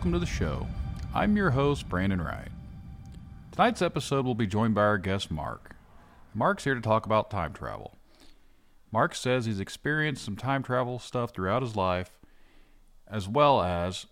[0.00, 0.66] Welcome to the show.
[1.14, 2.48] I'm your host, Brandon Wright.
[3.52, 5.76] Tonight's episode will be joined by our guest, Mark.
[6.32, 7.98] Mark's here to talk about time travel.
[8.90, 12.18] Mark says he's experienced some time travel stuff throughout his life,
[13.06, 14.06] as well as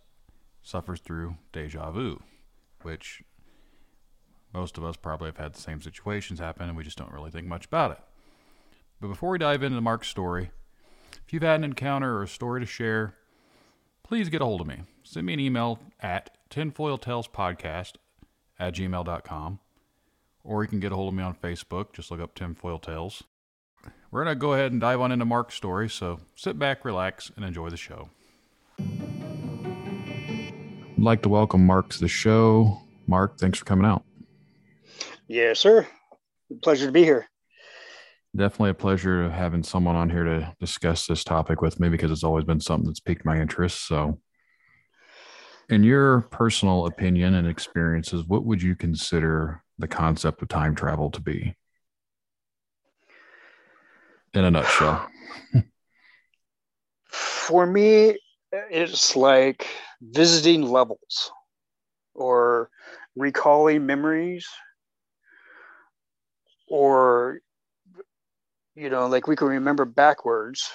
[0.60, 2.22] suffers through deja vu,
[2.82, 3.22] which
[4.52, 7.30] most of us probably have had the same situations happen and we just don't really
[7.30, 8.00] think much about it.
[9.00, 10.50] But before we dive into Mark's story,
[11.26, 13.14] if you've had an encounter or a story to share,
[14.08, 14.78] please get a hold of me.
[15.04, 17.92] Send me an email at tinfoiltalespodcast
[18.58, 19.60] at gmail.com.
[20.42, 21.92] Or you can get a hold of me on Facebook.
[21.92, 23.22] Just look up Tinfoil Tales.
[24.10, 27.30] We're going to go ahead and dive on into Mark's story, so sit back, relax,
[27.36, 28.08] and enjoy the show.
[28.80, 30.54] I'd
[30.96, 32.80] like to welcome Mark to the show.
[33.06, 34.04] Mark, thanks for coming out.
[35.26, 35.86] Yes, sir.
[36.62, 37.27] Pleasure to be here.
[38.36, 42.24] Definitely a pleasure having someone on here to discuss this topic with me because it's
[42.24, 43.86] always been something that's piqued my interest.
[43.86, 44.20] So,
[45.70, 51.10] in your personal opinion and experiences, what would you consider the concept of time travel
[51.10, 51.54] to be?
[54.34, 55.08] In a nutshell.
[57.08, 58.18] For me,
[58.52, 59.66] it's like
[60.02, 61.32] visiting levels
[62.14, 62.70] or
[63.16, 64.46] recalling memories
[66.68, 67.40] or
[68.78, 70.70] you know like we can remember backwards.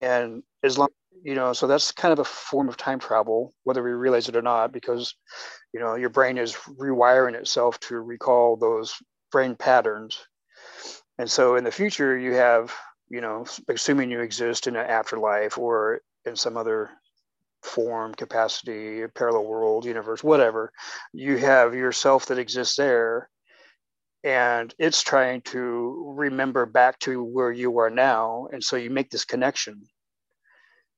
[0.00, 0.88] And as long
[1.22, 4.36] you know so that's kind of a form of time travel whether we realize it
[4.36, 5.14] or not because
[5.72, 8.94] you know your brain is rewiring itself to recall those
[9.32, 10.18] brain patterns.
[11.18, 12.74] And so in the future you have
[13.08, 16.90] you know assuming you exist in an afterlife or in some other
[17.62, 20.70] form capacity parallel world universe whatever
[21.14, 23.30] you have yourself that exists there
[24.24, 29.10] and it's trying to remember back to where you are now and so you make
[29.10, 29.82] this connection.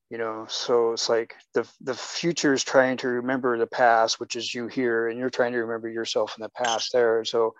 [0.09, 4.37] You know so it's like the the future is trying to remember the past which
[4.37, 7.25] is you here and you're trying to remember yourself in the past there.
[7.25, 7.53] So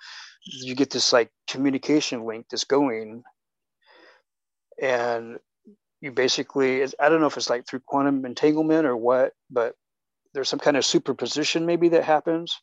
[0.46, 3.24] you get this like communication link that's going
[4.82, 5.40] and
[6.02, 9.74] you basically i don't know if it's like through quantum entanglement or what but
[10.34, 12.56] there's some kind of superposition maybe that happens.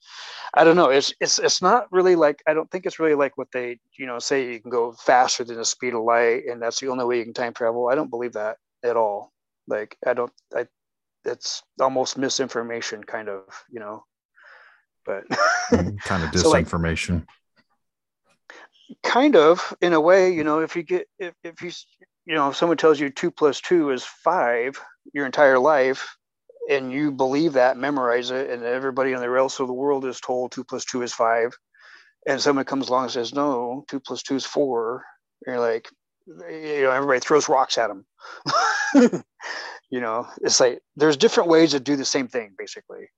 [0.55, 0.91] I don't know.
[0.91, 4.07] It's it's it's not really like i don't think it's really like what they you
[4.07, 7.05] know say you can go faster than the speed of light and that's the only
[7.05, 7.89] way you can time travel.
[7.89, 9.33] I don't believe that at all.
[9.67, 10.67] Like i don't i
[11.25, 14.05] it's almost misinformation kind of you know
[15.07, 15.25] but
[15.71, 17.27] kind of disinformation so like,
[19.03, 21.71] kind of in a way you know if you get if, if you
[22.27, 24.81] you know if someone tells you two plus two is five
[25.13, 26.17] your entire life
[26.71, 30.21] and you believe that, memorize it, and everybody on the rest of the world is
[30.21, 31.57] told two plus two is five,
[32.27, 35.05] and someone comes along and says, no, two plus two is four,
[35.47, 35.89] and you're like,
[36.27, 38.07] you know, everybody throws rocks at them.
[39.91, 43.09] you know, it's like there's different ways to do the same thing, basically,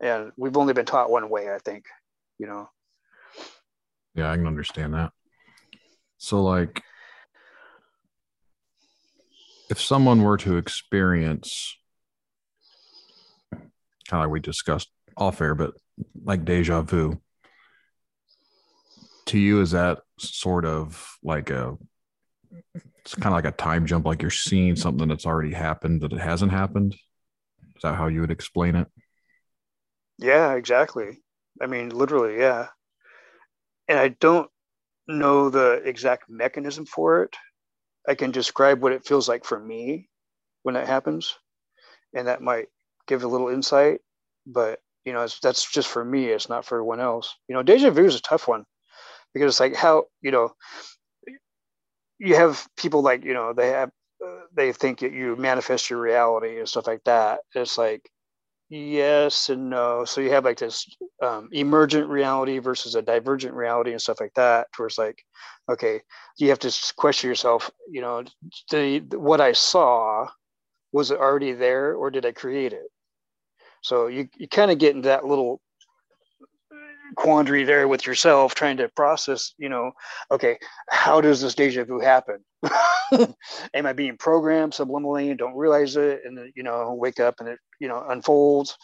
[0.00, 1.84] and we've only been taught one way, I think.
[2.38, 2.68] You know.
[4.14, 5.12] Yeah, I can understand that.
[6.18, 6.82] So, like,
[9.70, 11.76] if someone were to experience
[14.12, 15.72] kind of like we discussed off air, but
[16.22, 17.18] like deja vu.
[19.26, 21.78] To you, is that sort of like a
[22.98, 26.12] it's kind of like a time jump, like you're seeing something that's already happened that
[26.12, 26.94] it hasn't happened?
[27.74, 28.86] Is that how you would explain it?
[30.18, 31.22] Yeah, exactly.
[31.60, 32.68] I mean, literally, yeah.
[33.88, 34.50] And I don't
[35.08, 37.34] know the exact mechanism for it.
[38.06, 40.10] I can describe what it feels like for me
[40.64, 41.34] when that happens.
[42.14, 42.66] And that might
[43.06, 44.00] give a little insight,
[44.46, 46.26] but you know, that's just for me.
[46.26, 47.34] It's not for everyone else.
[47.48, 48.64] You know, deja vu is a tough one
[49.34, 50.52] because it's like how you know
[52.18, 53.90] you have people like you know they have
[54.24, 57.40] uh, they think that you manifest your reality and stuff like that.
[57.54, 58.08] It's like
[58.70, 60.04] yes and no.
[60.06, 60.86] So you have like this
[61.22, 64.68] um, emergent reality versus a divergent reality and stuff like that.
[64.76, 65.22] Where it's like,
[65.70, 66.02] okay,
[66.38, 67.70] you have to question yourself.
[67.90, 68.24] You know,
[68.70, 70.28] the what I saw
[70.92, 72.91] was it already there or did I create it?
[73.82, 75.60] So you, you kind of get into that little
[77.16, 79.92] quandary there with yourself trying to process, you know,
[80.30, 80.58] okay,
[80.90, 82.38] how does this deja vu happen?
[83.74, 87.48] Am I being programmed subliminally and don't realize it and you know, wake up and
[87.48, 88.76] it, you know, unfolds?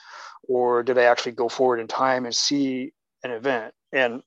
[0.48, 2.92] Or did I actually go forward in time and see
[3.24, 3.74] an event?
[3.92, 4.22] And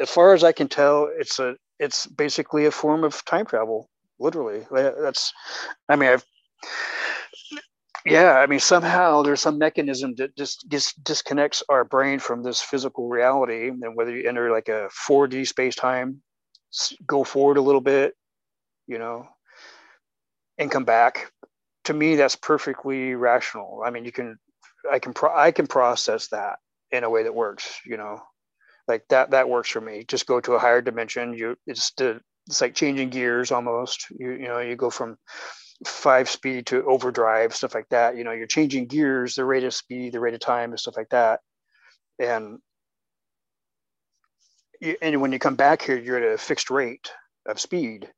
[0.00, 3.88] as far as I can tell, it's a it's basically a form of time travel,
[4.18, 4.66] literally.
[4.70, 5.32] That's
[5.88, 6.24] I mean I've
[8.06, 12.60] yeah i mean somehow there's some mechanism that just dis- disconnects our brain from this
[12.60, 16.22] physical reality and whether you enter like a 4d space time
[17.06, 18.14] go forward a little bit
[18.86, 19.26] you know
[20.58, 21.32] and come back
[21.84, 23.82] to me that's perfectly rational.
[23.84, 24.38] I mean you can
[24.90, 26.58] i can pro- i can process that
[26.92, 28.20] in a way that works you know?
[28.88, 30.04] Like that that works for me.
[30.06, 34.06] Just go to a higher dimension you it's the it's like changing gears almost.
[34.18, 35.16] You you know you go from
[35.84, 38.16] five speed to overdrive stuff like that.
[38.16, 40.96] You know you're changing gears the rate of speed the rate of time and stuff
[40.96, 41.40] like that.
[42.18, 42.58] And
[44.80, 47.10] you, and when you come back here you're at a fixed rate
[47.46, 48.10] of speed.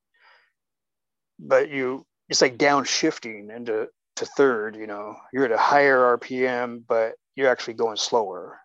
[1.39, 5.17] But you it's like downshifting into to third you know.
[5.33, 8.59] You're at a higher rpm but you're actually going slower.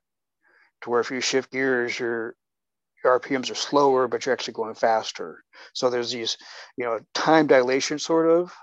[0.84, 2.36] To where if you shift gears your
[3.04, 5.44] your rpms are slower but you're actually going faster.
[5.74, 6.38] So there's these
[6.78, 8.54] you know time dilation sort of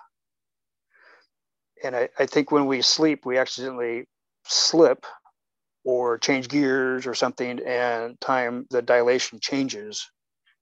[1.85, 4.07] and I, I think when we sleep we accidentally
[4.45, 5.07] slip
[5.85, 10.11] or change gears or something and time the dilation changes.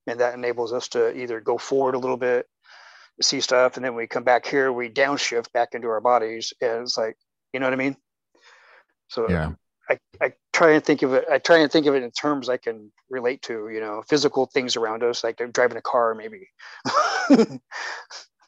[0.07, 2.47] And that enables us to either go forward a little bit
[3.21, 6.83] see stuff and then we come back here we downshift back into our bodies and
[6.83, 7.17] it's like
[7.53, 7.97] you know what i mean?
[9.09, 9.53] So Yeah.
[9.91, 12.49] I, I try and think of it i try and think of it in terms
[12.49, 16.47] i can relate to you know physical things around us like driving a car maybe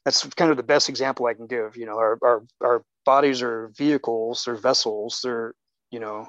[0.05, 3.43] that's kind of the best example i can give you know our, our our bodies
[3.43, 5.55] are vehicles they're vessels they're
[5.91, 6.27] you know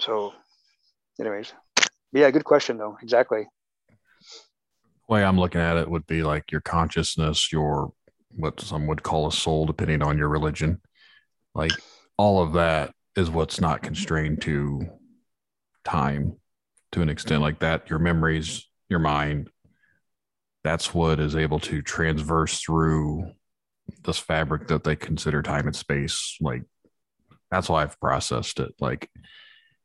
[0.00, 0.32] so
[1.20, 1.52] anyways
[2.12, 3.46] yeah good question though exactly
[5.08, 7.92] way I'm looking at it would be like your consciousness, your
[8.30, 10.80] what some would call a soul, depending on your religion.
[11.54, 11.72] Like
[12.16, 14.86] all of that is what's not constrained to
[15.84, 16.36] time
[16.92, 17.88] to an extent like that.
[17.88, 19.48] Your memories, your mind,
[20.66, 23.30] that's what is able to transverse through
[24.04, 26.36] this fabric that they consider time and space.
[26.40, 26.64] Like
[27.52, 28.74] that's why I've processed it.
[28.80, 29.08] Like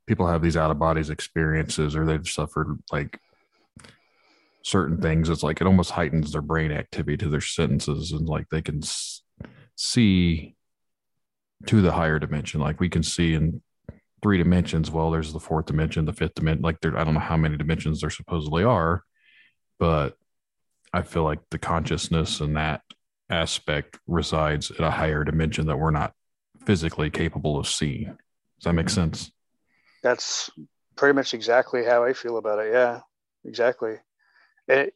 [0.07, 3.19] people have these out of bodies experiences or they've suffered like
[4.63, 8.47] certain things it's like it almost heightens their brain activity to their sentences and like
[8.49, 9.23] they can s-
[9.75, 10.55] see
[11.65, 13.59] to the higher dimension like we can see in
[14.21, 17.19] three dimensions well there's the fourth dimension the fifth dimension like there i don't know
[17.19, 19.01] how many dimensions there supposedly are
[19.79, 20.15] but
[20.93, 22.81] i feel like the consciousness and that
[23.31, 26.13] aspect resides at a higher dimension that we're not
[26.65, 28.05] physically capable of seeing.
[28.05, 28.95] Does that make mm-hmm.
[28.95, 29.31] sense?
[30.03, 30.49] That's
[30.95, 32.71] pretty much exactly how i feel about it.
[32.73, 32.99] Yeah
[33.45, 33.95] exactly.
[34.67, 34.93] It,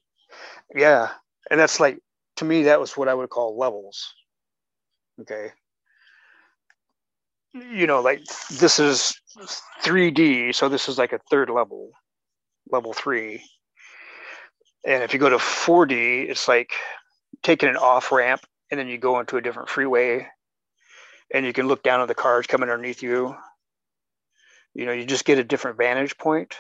[0.76, 1.12] yeah
[1.50, 2.00] and that's like
[2.38, 4.14] to me that was what i would call levels.
[5.22, 5.52] Okay.
[7.54, 8.24] You know like
[8.60, 9.14] this is
[9.84, 11.92] 3d so this is like a third level
[12.70, 13.42] level three
[14.86, 16.72] and if you go to 4d it's like
[17.44, 20.28] taking an off ramp and then you go into a different freeway
[21.34, 23.36] and you can look down at the cars coming underneath you
[24.74, 26.56] you know you just get a different vantage point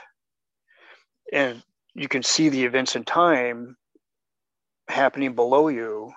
[1.31, 1.61] and
[1.93, 3.77] you can see the events in time
[4.87, 6.11] happening below you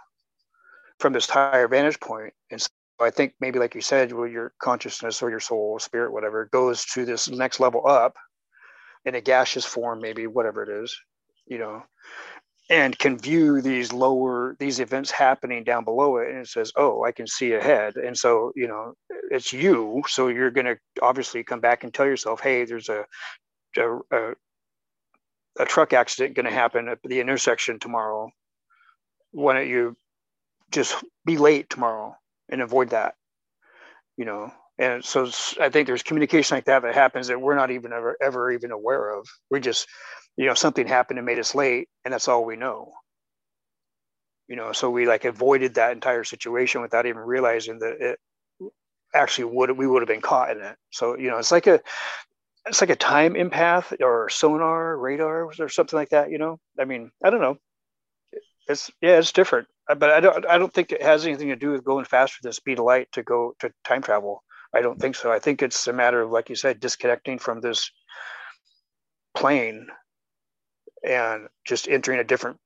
[0.98, 2.32] from this higher vantage point.
[2.50, 2.68] and so
[3.00, 6.84] i think maybe like you said well, your consciousness or your soul spirit whatever goes
[6.84, 8.16] to this next level up
[9.04, 10.96] in a gaseous form maybe whatever it is
[11.48, 11.82] you know
[12.70, 17.04] and can view these lower these events happening down below it and it says oh
[17.04, 17.96] i can see ahead.
[17.96, 18.94] And so you know
[19.30, 20.02] it's you.
[20.08, 23.04] So you're going to obviously come back and tell yourself hey there's a
[23.76, 24.34] a, a,
[25.60, 28.30] a truck accident going to happen at the intersection tomorrow.
[29.32, 29.96] Why don't you
[30.70, 32.16] just be late tomorrow
[32.48, 33.14] and avoid that?
[34.16, 35.28] You know and so
[35.60, 38.70] i think there's communication like that that happens that we're not even ever ever even
[38.70, 39.26] aware of.
[39.50, 39.86] We just
[40.36, 42.92] you know something happened and made us late and that's all we know.
[44.48, 48.18] You know so we like avoided that entire situation without even realizing that it
[49.14, 50.76] actually would we would have been caught in it.
[50.90, 51.80] So you know it's like a
[52.66, 56.58] it's like a time empath or sonar radar or something like that you know?
[56.78, 57.56] I mean i don't know.
[58.68, 59.66] It's yeah it's different.
[59.88, 62.50] But i don't i don't think it has anything to do with going faster than
[62.50, 64.42] the speed of light to go to time travel
[64.74, 65.32] i don't think so.
[65.32, 67.90] I think it's a matter of like you said disconnecting from this
[69.34, 69.86] plane
[71.06, 72.58] and just entering a different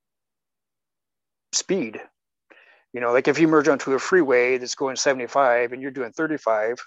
[1.52, 2.00] speed.
[2.92, 6.12] You know like if you merge onto a freeway that's going 75 and you're doing
[6.12, 6.78] 35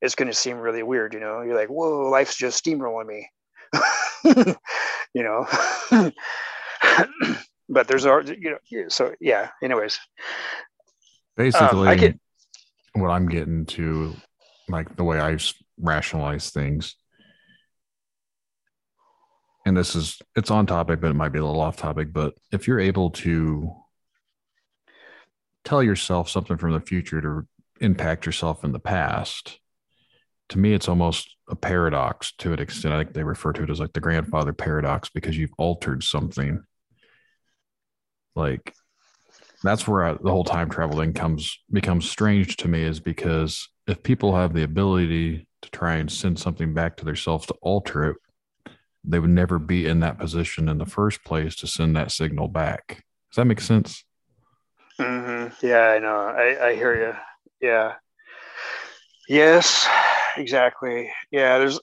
[0.00, 1.42] it's going to seem really weird you know?
[1.42, 3.28] You're like whoa life's just steamrolling me.
[5.14, 5.46] You know?
[7.68, 9.98] But there's our you know so yeah anyways.
[11.36, 12.20] Basically um, I get-
[12.94, 14.14] what i'm getting to
[14.68, 15.36] like the way i
[15.78, 16.96] rationalize things.
[19.66, 22.34] And this is it's on topic but it might be a little off topic but
[22.52, 23.74] if you're able to
[25.64, 27.46] tell yourself something from the future to
[27.80, 29.58] impact yourself in the past
[30.50, 32.94] to me it's almost a paradox to an extent.
[32.94, 36.62] I think they refer to it as like the grandfather paradox because you've altered something.
[38.34, 38.74] Like
[39.64, 43.68] that's where I, the whole time travel thing comes becomes strange to me is because
[43.86, 48.10] if people have the ability to try and send something back to themselves to alter
[48.10, 48.16] it,
[49.02, 52.48] they would never be in that position in the first place to send that signal
[52.48, 53.04] back.
[53.30, 54.04] Does that make sense?
[55.00, 55.66] Mm-hmm.
[55.66, 56.16] Yeah, I know.
[56.16, 57.66] I, I hear you.
[57.66, 57.94] Yeah.
[59.28, 59.88] Yes,
[60.36, 61.10] exactly.
[61.30, 61.80] Yeah, there's,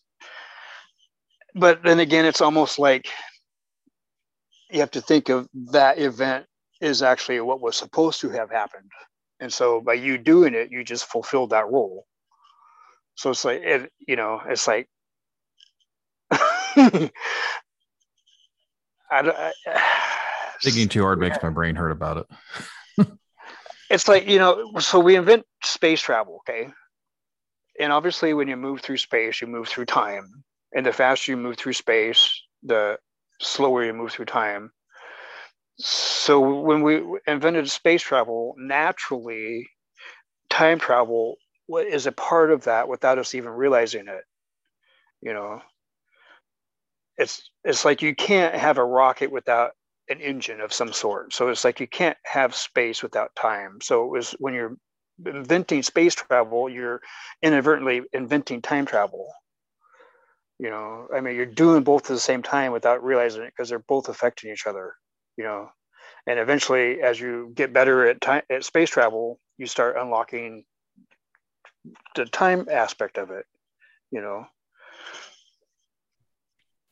[1.55, 3.07] but then again, it's almost like
[4.69, 6.45] you have to think of that event
[6.81, 8.91] is actually what was supposed to have happened.
[9.39, 12.05] And so by you doing it, you just fulfilled that role.
[13.15, 14.89] So it's like, it, you know, it's like,
[16.31, 17.09] I,
[19.11, 19.35] don't.
[19.37, 19.51] I,
[20.63, 22.17] thinking too hard makes my brain hurt about
[22.97, 23.07] it.
[23.89, 26.69] it's like, you know, so we invent space travel, okay?
[27.79, 30.43] And obviously, when you move through space, you move through time.
[30.73, 32.97] And the faster you move through space, the
[33.39, 34.71] slower you move through time
[35.83, 39.67] so when we invented space travel, naturally,
[40.49, 41.37] time travel
[41.69, 44.23] is a part of that without us even realizing it.
[45.21, 45.61] You know,
[47.17, 49.71] it's it's like you can't have a rocket without
[50.09, 51.33] an engine of some sort.
[51.33, 53.79] So it's like you can't have space without time.
[53.81, 54.75] So it was when you're
[55.25, 57.01] inventing space travel, you're
[57.41, 59.31] inadvertently inventing time travel.
[60.59, 63.69] You know, I mean, you're doing both at the same time without realizing it because
[63.69, 64.95] they're both affecting each other
[65.41, 65.71] you know
[66.27, 70.63] and eventually as you get better at time at space travel you start unlocking
[72.15, 73.45] the time aspect of it
[74.11, 74.45] you know?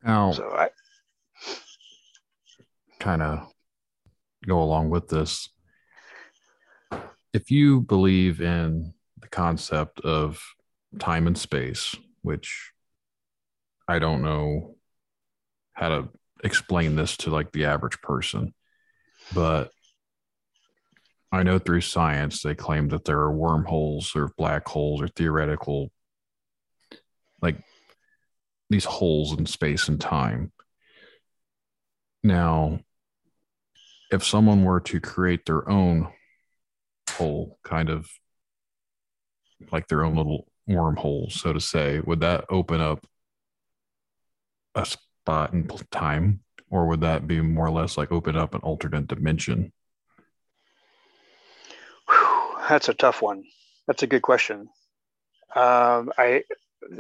[0.04, 0.70] Now so i
[3.00, 3.48] kind of
[4.46, 5.50] go along with this.
[7.34, 10.42] If you believe in the concept of
[10.98, 12.72] time and space which
[13.88, 14.76] i don't know
[15.74, 16.10] how to
[16.44, 18.54] explain this to like the average person,
[19.34, 19.72] but
[21.32, 25.92] I know through science they claim that there are wormholes or black holes or theoretical,
[27.42, 27.64] like
[28.70, 30.52] these holes in space and time.
[32.24, 32.80] Now,
[34.12, 36.08] if someone were to create their own
[37.12, 38.10] hole, kind of
[39.72, 43.06] like their own little wormhole, so to say, would that open up
[44.76, 44.86] a
[45.30, 46.40] spot in time,
[46.72, 49.72] or would that be more or less like open up an alternate dimension?
[52.10, 53.44] Whew, that's a tough one.
[53.86, 54.70] That's a good question.
[55.56, 56.44] Um, I,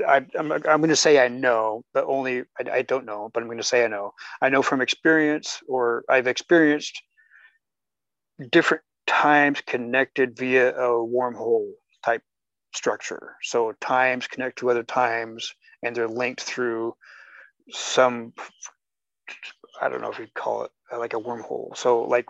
[0.07, 3.31] I, am going to say I know, but only I, I don't know.
[3.33, 4.13] But I'm going to say I know.
[4.43, 7.01] I know from experience, or I've experienced
[8.51, 11.71] different times connected via a wormhole
[12.05, 12.21] type
[12.75, 13.37] structure.
[13.41, 16.93] So times connect to other times, and they're linked through
[17.71, 18.33] some
[19.81, 21.75] I don't know if you'd call it like a wormhole.
[21.77, 22.25] So like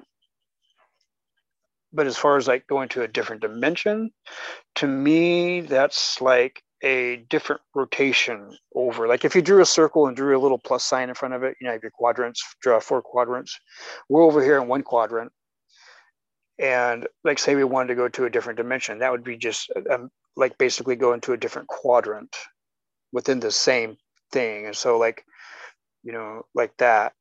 [1.92, 4.12] but as far as like going to a different dimension,
[4.76, 9.08] to me that's like a different rotation over.
[9.08, 11.44] Like if you drew a circle and drew a little plus sign in front of
[11.44, 13.60] it, you know, your quadrants, draw four quadrants.
[14.08, 15.32] We're over here in one quadrant.
[16.58, 19.72] And like say we wanted to go to a different dimension, that would be just
[19.90, 22.36] um, like basically go into a different quadrant
[23.12, 23.98] within the same
[24.32, 24.66] thing.
[24.66, 25.24] And so like
[26.10, 27.14] you know, like that.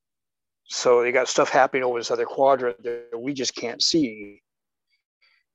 [0.65, 4.41] So you got stuff happening over this other quadrant that we just can't see.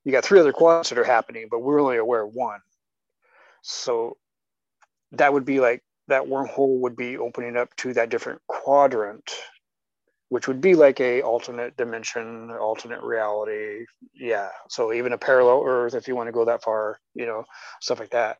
[0.05, 2.59] You got three other quadrants that are happening, but we're only aware of one.
[3.63, 4.17] So
[5.13, 9.31] that would be like that wormhole would be opening up to that different quadrant,
[10.29, 13.85] which would be like a alternate dimension, alternate reality.
[14.13, 14.49] Yeah.
[14.69, 17.45] So even a parallel Earth, if you want to go that far, you know,
[17.81, 18.37] stuff like that.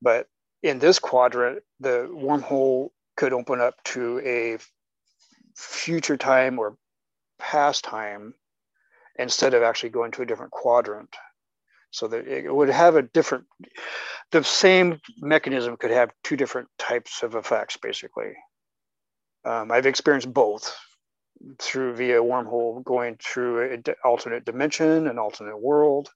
[0.00, 0.28] But
[0.62, 4.56] in this quadrant, the wormhole could open up to a
[5.56, 6.76] future time or
[7.38, 8.32] past time
[9.16, 11.14] instead of actually going to a different quadrant.
[11.90, 13.46] So that it would have a different
[14.30, 18.32] the same mechanism could have two different types of effects basically.
[19.44, 20.76] Um, i've experienced both
[21.58, 26.10] through via wormhole going through an alternate dimension an alternate world.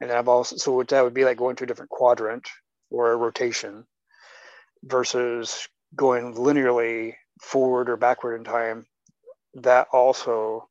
[0.00, 2.48] And i've also so that would be like going to a different quadrant
[2.90, 3.84] or a rotation
[4.82, 8.86] versus going linearly forward or backward in time,
[9.54, 10.68] that also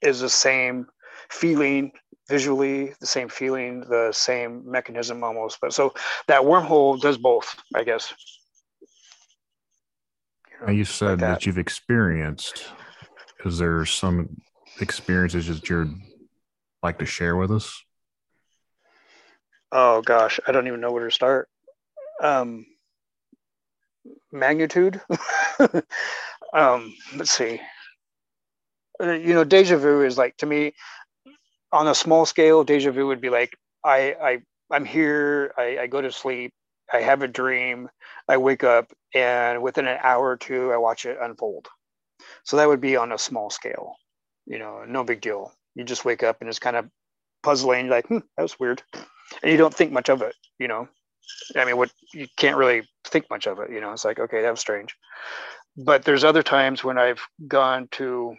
[0.00, 0.86] is the same
[1.30, 1.92] feeling
[2.28, 5.58] visually, the same feeling, the same mechanism almost.
[5.60, 5.94] But so
[6.26, 8.12] that wormhole does both, I guess.
[10.64, 11.26] Now you said like that.
[11.26, 11.46] that.
[11.46, 12.68] you've experienced.
[13.44, 14.40] Is there some
[14.80, 15.94] experiences that you'd
[16.82, 17.82] like to share with us?
[19.70, 21.48] Oh gosh, I don't even know where to start.
[22.22, 22.66] Um,
[24.32, 25.00] magnitude.
[26.52, 27.60] um, let's see.
[29.00, 30.72] Uh, you know, deja vu is like to me.
[31.72, 34.38] on a small scale, deja vu would be like I I
[34.70, 36.52] I'm here, I, I go to sleep,
[36.92, 37.88] I have a dream,
[38.28, 41.68] I wake up, and within an hour or two, I watch it unfold.
[42.44, 43.94] So that would be on a small scale,
[44.46, 45.52] you know, no big deal.
[45.76, 46.88] You just wake up and it's kind of
[47.42, 48.82] puzzling, You're like, hmm, that was weird.
[49.42, 50.88] And you don't think much of it, you know.
[51.56, 53.92] I mean, what you can't really think much of it, you know.
[53.92, 54.94] It's like, okay, that was strange.
[55.76, 58.34] But there's other times when I've gone to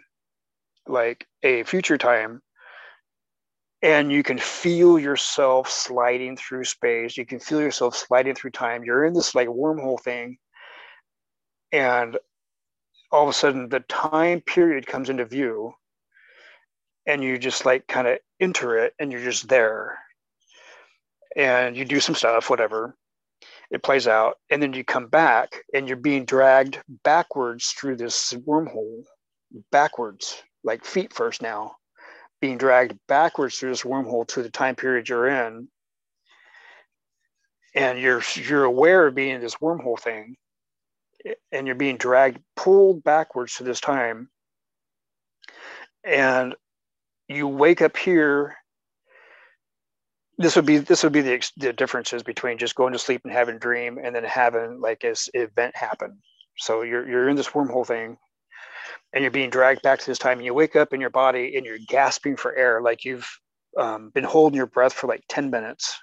[0.86, 2.42] like a future time
[3.82, 8.84] and you can feel yourself sliding through space you can feel yourself sliding through time
[8.84, 10.36] you're in this like wormhole thing
[11.72, 12.18] and
[13.12, 15.72] all of a sudden the time period comes into view
[17.06, 19.98] and you just like kind of enter it and you're just there
[21.36, 22.96] and you do some stuff whatever
[23.70, 28.32] it plays out and then you come back and you're being dragged backwards through this
[28.32, 29.04] wormhole
[29.70, 31.72] backwards like feet first now
[32.40, 35.68] being dragged backwards through this wormhole to the time period you're in.
[37.74, 40.36] And you're you're aware of being in this wormhole thing
[41.52, 44.28] and you're being dragged pulled backwards to this time.
[46.02, 46.56] And
[47.28, 48.56] you wake up here
[50.40, 53.32] this would be this would be the, the differences between just going to sleep and
[53.32, 56.18] having a dream and then having like this event happen.
[56.56, 58.16] So you're you're in this wormhole thing
[59.12, 61.56] and you're being dragged back to this time and you wake up in your body
[61.56, 63.28] and you're gasping for air like you've
[63.78, 65.98] um, been holding your breath for like 10 minutes.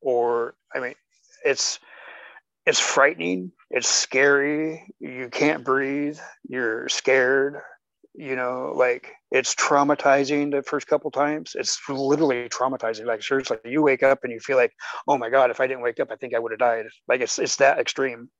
[0.00, 0.94] Or i mean
[1.44, 1.78] it's
[2.64, 3.52] it's frightening.
[3.70, 4.92] It's scary.
[4.98, 6.18] You can't breathe.
[6.48, 7.60] You're scared
[8.16, 11.54] you know like it's traumatizing the first couple times.
[11.54, 13.04] It's literally traumatizing.
[13.04, 14.72] Like seriously you wake up and you feel like
[15.06, 16.86] oh my god if i didn't wake up i think i would have died.
[17.08, 18.30] Like it's it's that extreme.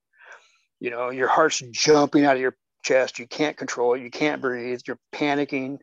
[0.80, 3.18] You know your heart's jumping out of your chest.
[3.18, 4.02] You can't control it.
[4.02, 4.80] You can't breathe.
[4.86, 5.78] You're panicking.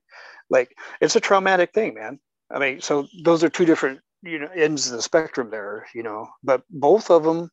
[0.50, 2.20] Like it's a traumatic thing man.
[2.52, 6.04] I mean so those are two different you know ends of the spectrum there you
[6.04, 6.28] know.
[6.44, 7.50] But both of them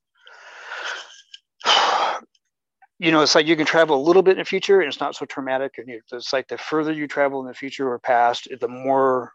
[3.01, 5.01] you know it's like you can travel a little bit in the future and it's
[5.01, 8.47] not so traumatic and it's like the further you travel in the future or past
[8.61, 9.33] the more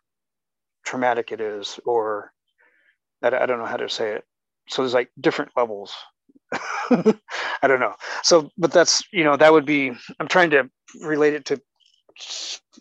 [0.86, 2.32] traumatic it is or
[3.24, 4.24] I don't know how to say it
[4.70, 5.94] so there's like different levels
[6.90, 7.96] I don't know.
[8.24, 9.92] So, but that's you know that would be.
[10.20, 10.70] I'm trying to
[11.02, 11.62] relate it to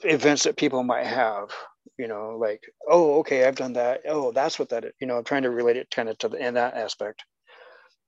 [0.02, 1.50] events that people might have.
[1.98, 4.02] You know, like oh, okay, I've done that.
[4.06, 4.92] Oh, that's what that is.
[5.00, 7.24] You know, I'm trying to relate it kind of to the, in that aspect.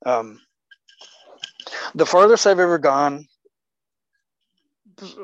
[0.04, 0.40] Um,
[1.94, 3.26] the farthest I've ever gone,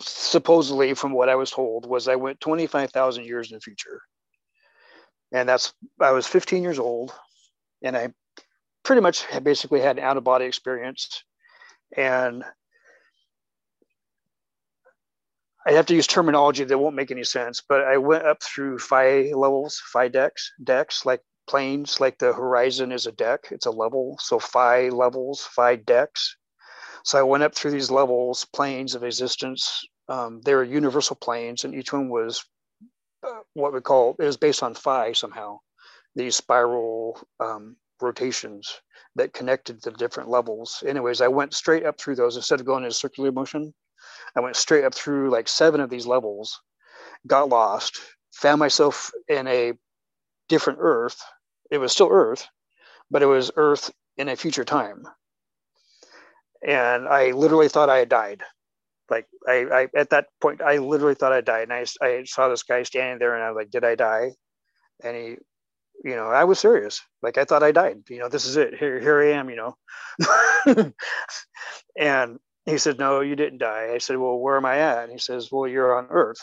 [0.01, 4.01] supposedly from what I was told, was I went 25,000 years in the future.
[5.33, 7.13] And that's, I was 15 years old
[7.83, 8.09] and I
[8.83, 11.25] pretty much basically had an out of body experience.
[11.97, 12.45] And
[15.67, 18.79] I have to use terminology that won't make any sense, but I went up through
[18.79, 23.71] phi levels, phi decks, decks like planes, like the horizon is a deck, it's a
[23.71, 24.17] level.
[24.21, 26.37] So five levels, five decks.
[27.05, 29.83] So I went up through these levels, planes of existence.
[30.09, 32.45] Um, they were universal planes, and each one was
[33.27, 35.59] uh, what we call it was based on phi somehow.
[36.15, 38.81] These spiral um, rotations
[39.17, 40.83] that connected the different levels.
[40.87, 43.73] Anyways, I went straight up through those instead of going in a circular motion.
[44.37, 46.61] I went straight up through like seven of these levels,
[47.27, 48.01] got lost,
[48.33, 49.73] found myself in a
[50.53, 51.25] different Earth.
[51.71, 52.47] It was still Earth,
[53.11, 55.05] but it was Earth in a future time.
[56.63, 58.43] And I literally thought I had died.
[59.09, 61.71] Like I, I at that point, I literally thought I died.
[61.71, 64.33] And I, I saw this guy standing there, and I was like, "Did I die?"
[65.03, 65.37] And he
[66.05, 67.01] you know, I was serious.
[67.23, 68.03] Like I thought I died.
[68.09, 68.75] You know, this is it.
[68.75, 69.49] Here, here I am.
[69.51, 69.57] You
[70.67, 70.93] know,
[71.99, 75.13] and he said, "No, you didn't die." I said, "Well, where am I at?" And
[75.13, 76.41] he says, "Well, you're on Earth."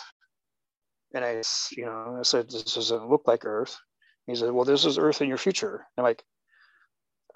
[1.14, 1.42] And I,
[1.72, 3.78] you know, I said, "This doesn't look like Earth."
[4.30, 6.24] He said, "Well, this is Earth in your future." I'm like,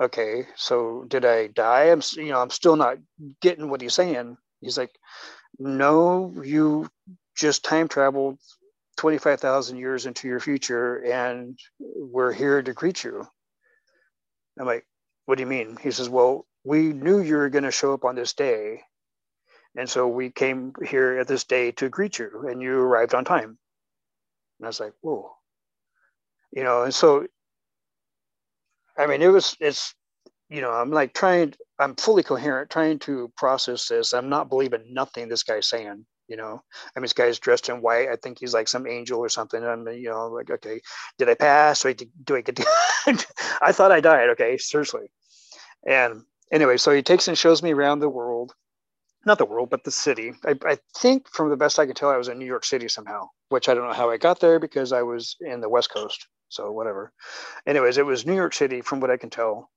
[0.01, 2.97] "Okay, so did I die?" I'm, you know, I'm still not
[3.41, 4.37] getting what he's saying.
[4.61, 4.95] He's like,
[5.59, 6.89] "No, you
[7.35, 8.39] just time traveled
[8.97, 13.27] 25,000 years into your future and we're here to greet you.
[14.59, 14.85] I'm like,
[15.25, 15.77] what do you mean?
[15.81, 18.81] He says, well, we knew you were going to show up on this day.
[19.75, 23.25] And so we came here at this day to greet you and you arrived on
[23.25, 23.57] time.
[24.59, 25.31] And I was like, whoa.
[26.55, 27.25] You know, and so,
[28.97, 29.95] I mean, it was, it's,
[30.49, 34.13] you know, I'm like trying, I'm fully coherent, trying to process this.
[34.13, 36.61] I'm not believing nothing this guy's saying you know?
[36.95, 38.09] I mean this guy's dressed in white.
[38.09, 39.63] I think he's like some angel or something.
[39.63, 40.81] I'm you know like okay
[41.17, 41.85] did i pass?
[41.85, 42.65] I, do I get to
[43.61, 44.29] i thought i died.
[44.29, 45.11] Okay seriously.
[45.87, 48.53] And anyway so he takes and shows me around the world.
[49.25, 50.33] Not the world, but the city.
[50.45, 52.89] I, I, think from the best I could tell, I was in New York City
[52.89, 55.93] somehow, which I don't know how I got there because I was in the West
[55.93, 56.27] Coast.
[56.53, 57.11] So whatever.
[57.65, 59.69] Anyways, it was New York City from what I can tell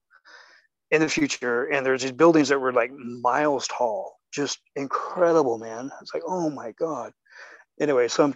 [0.91, 1.65] in the future.
[1.65, 5.91] And there's these buildings that were like miles tall, just incredible, man.
[6.03, 7.13] It's like, oh my God.
[7.81, 8.35] Anyway, so I'm,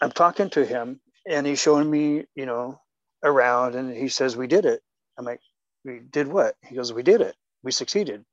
[0.00, 2.80] I'm talking to him and he's showing me, you know,
[3.24, 4.80] around and he says, we did it.
[5.18, 5.40] I'm like,
[5.84, 6.54] we did what?
[6.62, 7.34] He goes, we did it.
[7.62, 8.24] We succeeded.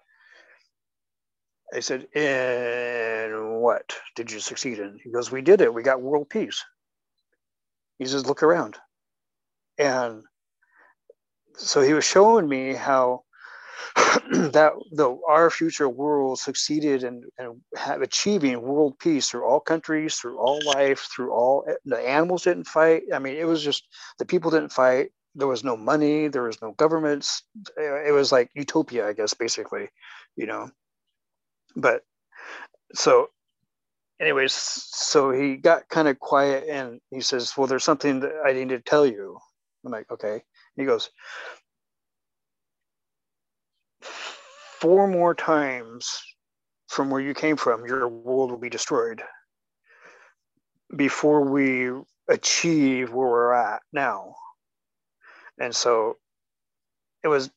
[1.73, 4.99] I said, and what did you succeed in?
[5.03, 5.73] He goes, we did it.
[5.73, 6.63] We got world peace.
[7.99, 8.77] He says, look around.
[9.77, 10.23] And
[11.55, 13.23] so he was showing me how
[13.95, 17.23] that the our future world succeeded in,
[17.75, 22.67] have, achieving world peace through all countries, through all life, through all the animals didn't
[22.67, 23.03] fight.
[23.13, 23.87] I mean, it was just
[24.19, 25.09] the people didn't fight.
[25.35, 26.27] There was no money.
[26.27, 27.43] There was no governments.
[27.77, 29.89] It was like utopia, I guess, basically,
[30.35, 30.69] you know
[31.77, 32.01] but
[32.93, 33.27] so
[34.19, 38.51] anyways so he got kind of quiet and he says well there's something that i
[38.51, 39.37] need to tell you
[39.87, 40.43] i'm like okay.
[40.75, 41.09] He goes
[44.01, 46.21] four more times
[46.87, 49.21] from where you came from your world will be destroyed.
[50.95, 51.89] Before we
[52.29, 54.35] achieve where we're at now.
[55.59, 56.17] And so
[57.23, 57.49] it was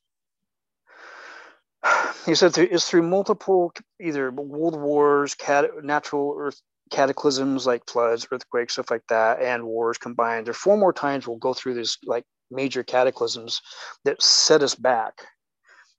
[2.27, 8.75] he said it's through multiple either world wars, cat, natural earth cataclysms like floods, earthquakes,
[8.75, 10.47] stuff like that, and wars combined.
[10.47, 13.61] There are four more times we'll go through these like major cataclysms
[14.05, 15.23] that set us back.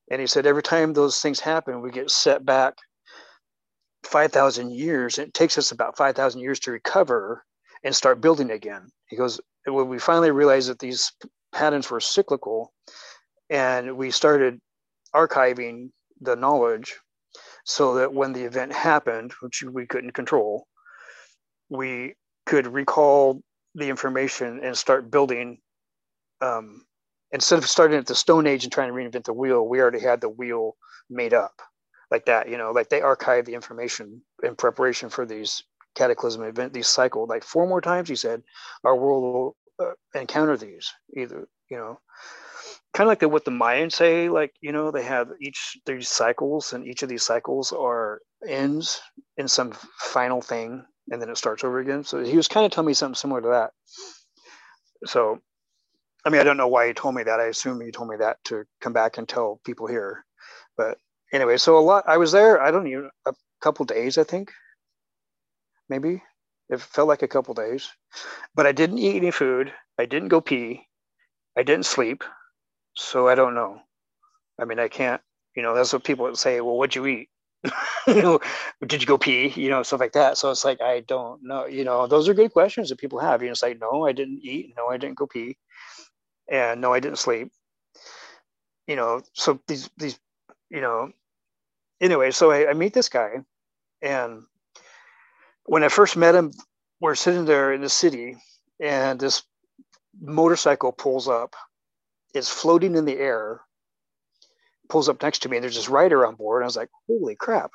[0.09, 2.73] And he said every time those things happen, we get set back
[4.03, 5.17] 5,000 years.
[5.17, 7.43] It takes us about 5,000 years to recover
[7.83, 8.89] and start building again.
[9.07, 11.11] He goes, when we finally realized that these
[11.53, 12.73] patterns were cyclical
[13.49, 14.59] and we started
[15.15, 16.97] archiving the knowledge
[17.65, 20.67] so that when the event happened, which we couldn't control,
[21.71, 22.13] we
[22.45, 23.41] could recall
[23.73, 25.57] the information and start building.
[26.41, 26.83] Um,
[27.31, 30.01] instead of starting at the Stone Age and trying to reinvent the wheel, we already
[30.01, 30.75] had the wheel
[31.09, 31.53] made up
[32.11, 32.49] like that.
[32.49, 35.63] You know, like they archive the information in preparation for these
[35.95, 37.25] cataclysm event, these cycle.
[37.25, 38.43] Like four more times, he said,
[38.83, 41.47] our world will uh, encounter these either.
[41.69, 41.99] You know,
[42.93, 46.09] kind of like the, what the Mayans say, like, you know, they have each these
[46.09, 49.01] cycles and each of these cycles are ends
[49.37, 52.03] in some final thing and then it starts over again.
[52.03, 53.71] So he was kind of telling me something similar to that.
[55.05, 55.39] So,
[56.25, 57.39] I mean, I don't know why he told me that.
[57.39, 60.25] I assume he told me that to come back and tell people here.
[60.77, 60.97] But
[61.33, 64.51] anyway, so a lot, I was there, I don't know, a couple days, I think,
[65.89, 66.23] maybe.
[66.69, 67.89] It felt like a couple days,
[68.55, 69.73] but I didn't eat any food.
[69.99, 70.87] I didn't go pee.
[71.57, 72.23] I didn't sleep.
[72.95, 73.81] So I don't know.
[74.57, 75.21] I mean, I can't,
[75.53, 76.61] you know, that's what people say.
[76.61, 77.27] Well, what'd you eat?
[78.07, 79.47] did you go pee?
[79.49, 80.37] You know, stuff like that.
[80.37, 81.65] So it's like, I don't know.
[81.65, 83.41] You know, those are good questions that people have.
[83.41, 84.73] You know, it's like, no, I didn't eat.
[84.77, 85.57] No, I didn't go pee.
[86.49, 87.51] And no, I didn't sleep.
[88.87, 90.19] You know, so these, these,
[90.69, 91.11] you know,
[92.01, 93.43] anyway, so I, I meet this guy.
[94.01, 94.43] And
[95.65, 96.51] when I first met him,
[96.99, 98.37] we're sitting there in the city
[98.79, 99.43] and this
[100.19, 101.55] motorcycle pulls up
[102.33, 103.61] is floating in the air,
[104.91, 106.61] pulls up next to me, and there's this writer on board.
[106.61, 107.71] And I was like, holy crap.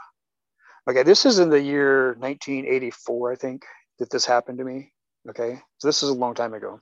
[0.88, 3.64] Okay, this is in the year 1984, I think,
[3.98, 4.92] that this happened to me.
[5.29, 6.81] Okay, so this is a long time ago.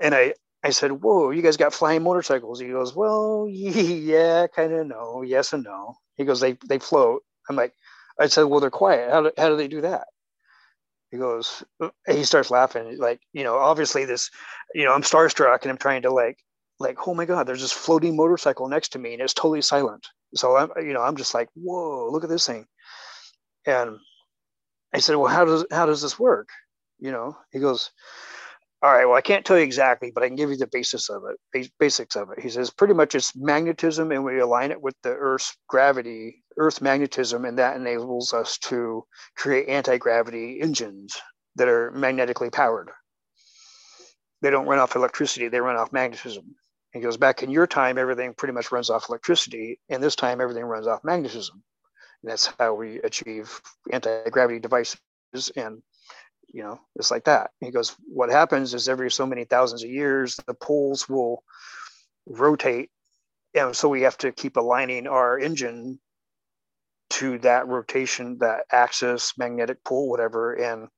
[0.00, 2.60] And I, I said, whoa, you guys got flying motorcycles.
[2.60, 5.94] He goes, well, yeah, kind of no, yes and no.
[6.16, 7.22] He goes, they, they float.
[7.48, 7.72] I'm like,
[8.20, 9.10] I said, well, they're quiet.
[9.10, 10.08] How do, how do they do that?
[11.10, 11.64] he goes
[12.06, 14.30] he starts laughing like you know obviously this
[14.74, 16.38] you know i'm starstruck and i'm trying to like
[16.78, 20.06] like oh my god there's this floating motorcycle next to me and it's totally silent
[20.34, 22.66] so i'm you know i'm just like whoa look at this thing
[23.66, 23.96] and
[24.94, 26.48] i said well how does how does this work
[26.98, 27.90] you know he goes
[28.80, 31.10] all right, well, I can't tell you exactly, but I can give you the basis
[31.10, 32.38] of it, basics of it.
[32.40, 36.80] He says pretty much it's magnetism, and we align it with the Earth's gravity, Earth
[36.80, 39.04] magnetism, and that enables us to
[39.36, 41.20] create anti gravity engines
[41.56, 42.92] that are magnetically powered.
[44.42, 46.54] They don't run off electricity, they run off magnetism.
[46.92, 50.40] He goes, back in your time, everything pretty much runs off electricity, and this time,
[50.40, 51.62] everything runs off magnetism.
[52.22, 53.60] And that's how we achieve
[53.92, 54.98] anti gravity devices
[55.56, 55.82] and
[56.52, 57.50] you know, it's like that.
[57.60, 61.42] He goes, what happens is every so many thousands of years, the poles will
[62.26, 62.90] rotate.
[63.54, 66.00] And so we have to keep aligning our engine
[67.10, 70.54] to that rotation, that axis, magnetic pole, whatever.
[70.54, 70.88] And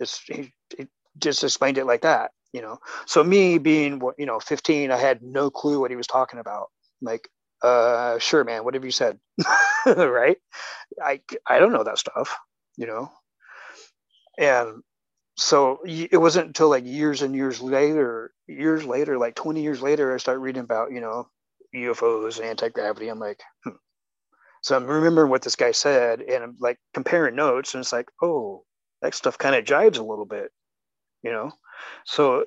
[0.00, 0.86] it's, he, he
[1.18, 2.78] just explained it like that, you know.
[3.06, 6.38] So me being, what, you know, 15, I had no clue what he was talking
[6.38, 6.68] about.
[7.00, 7.28] Like,
[7.62, 9.18] uh, sure, man, what have you said?
[9.86, 10.36] right?
[11.02, 12.36] I, I don't know that stuff,
[12.76, 13.10] you know?
[14.38, 14.82] And
[15.36, 20.14] so it wasn't until like years and years later, years later, like 20 years later,
[20.14, 21.28] I start reading about, you know,
[21.74, 23.08] UFOs and anti-gravity.
[23.08, 23.70] I'm like, hmm.
[24.62, 28.08] so I'm remembering what this guy said and I'm like comparing notes and it's like,
[28.22, 28.64] oh,
[29.02, 30.50] that stuff kind of jives a little bit,
[31.26, 31.50] you know?
[32.04, 32.44] So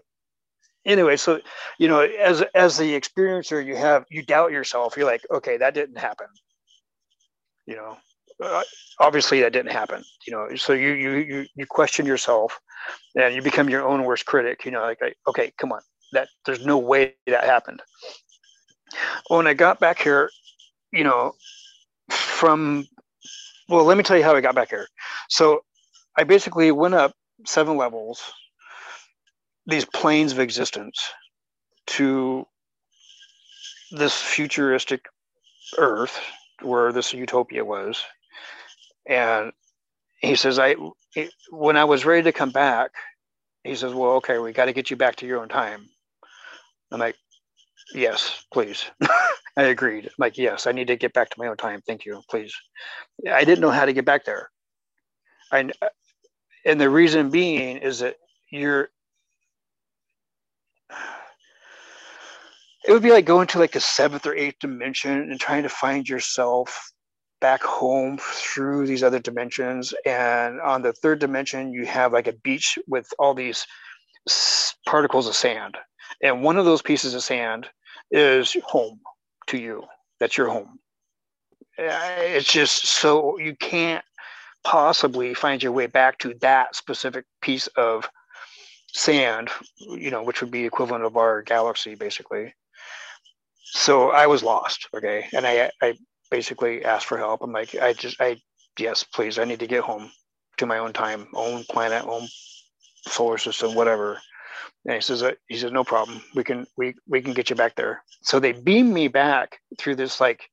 [0.85, 1.41] anyway, so,
[1.77, 4.95] you know, as, as the experiencer, you have, you doubt yourself.
[4.95, 6.27] You're like, okay, that didn't happen.
[7.67, 7.97] You know,
[8.41, 8.63] uh,
[8.99, 12.59] obviously that didn't happen you know so you you you you question yourself
[13.15, 15.81] and you become your own worst critic you know like, like okay come on
[16.13, 17.81] that there's no way that happened
[19.27, 20.29] when i got back here
[20.93, 21.33] you know
[22.09, 22.87] from
[23.67, 24.87] well let me tell you how i got back here
[25.29, 25.61] so
[26.17, 27.13] i basically went up
[27.45, 28.21] seven levels
[29.69, 31.11] these planes of existence
[31.87, 32.45] to
[33.91, 35.05] this futuristic
[35.77, 36.19] earth
[36.61, 38.03] where this utopia was
[39.07, 39.51] and
[40.21, 40.75] he says, I,
[41.49, 42.91] when I was ready to come back,
[43.63, 45.87] he says, well, okay, we got to get you back to your own time.
[46.91, 47.15] I'm like,
[47.93, 48.85] yes, please.
[49.57, 50.05] I agreed.
[50.05, 51.81] I'm like, yes, I need to get back to my own time.
[51.85, 52.53] Thank you, please.
[53.31, 54.49] I didn't know how to get back there.
[55.51, 55.73] and
[56.65, 58.17] and the reason being is that
[58.51, 58.89] you're,
[62.87, 65.69] it would be like going to like a seventh or eighth dimension and trying to
[65.69, 66.91] find yourself
[67.41, 69.93] back home through these other dimensions.
[70.05, 73.65] And on the third dimension, you have like a beach with all these
[74.85, 75.77] particles of sand.
[76.21, 77.67] And one of those pieces of sand
[78.11, 78.99] is home
[79.47, 79.83] to you.
[80.19, 80.79] That's your home.
[81.77, 84.03] Eh, it's just so you can't
[84.63, 88.09] possibly find your way back to that specific piece of
[88.93, 92.53] sand, you know, which would be equivalent of our galaxy, basically.
[93.63, 94.87] So I was lost.
[94.95, 95.27] Okay.
[95.33, 95.95] And I, I
[96.31, 97.41] basically asked for help.
[97.41, 98.37] I'm like, I just, I,
[98.77, 100.11] yes, please, I need to get home
[100.57, 102.27] to my own time, own planet, own
[103.07, 104.19] solar system, whatever.
[104.85, 106.21] And he says, uh, he says, no problem.
[106.35, 108.03] We can, we, we can get you back there.
[108.21, 110.49] So they beam me back through this like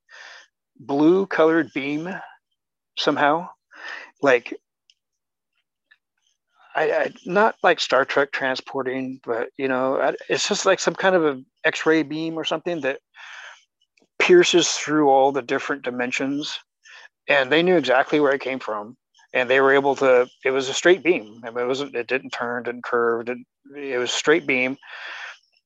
[0.79, 2.09] blue colored beam
[2.99, 3.49] somehow.
[4.23, 4.55] Like,
[6.77, 11.17] I, I, not like Star Trek transporting, but you know, it's just like some kind
[11.17, 13.01] of a X-ray beam or something that
[14.19, 16.59] pierces through all the different dimensions
[17.29, 18.97] and they knew exactly where it came from
[19.33, 21.41] and they were able to it was a straight beam.
[21.45, 24.77] I mean, it wasn't it didn't turn didn't curve didn't, it was straight beam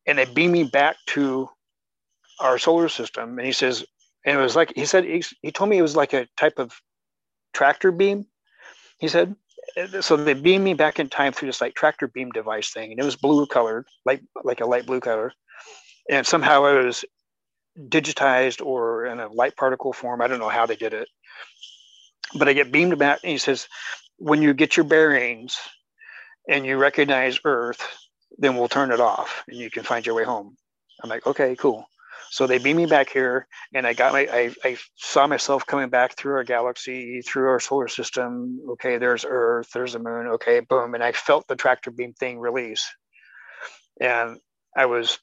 [0.07, 1.49] and they beamed me back to
[2.41, 3.85] our solar system and he says
[4.27, 6.59] and it was like he said he, he told me it was like a type
[6.59, 6.73] of
[7.53, 8.27] tractor beam
[8.99, 9.35] he said
[10.01, 13.01] so they beamed me back in time through this like tractor beam device thing and
[13.01, 15.33] it was blue colored like like a light blue color
[16.11, 17.05] and somehow it was
[17.89, 20.21] digitized or in a light particle form.
[20.21, 21.09] I don't know how they did it,
[22.35, 23.21] but I get beamed back.
[23.23, 23.69] And he says,
[24.19, 25.57] when you get your bearings
[26.49, 27.87] and you recognize Earth,
[28.39, 30.57] then we'll turn it off and you can find your way home.
[31.03, 31.87] I'm like, okay, cool.
[32.31, 35.89] So they beam me back here, and I got my, I, I saw myself coming
[35.89, 38.61] back through our galaxy, through our solar system.
[38.71, 40.29] Okay, there's Earth, there's the moon.
[40.29, 42.89] Okay, boom, and I felt the tractor beam thing release,
[44.01, 44.39] and
[44.77, 45.19] I was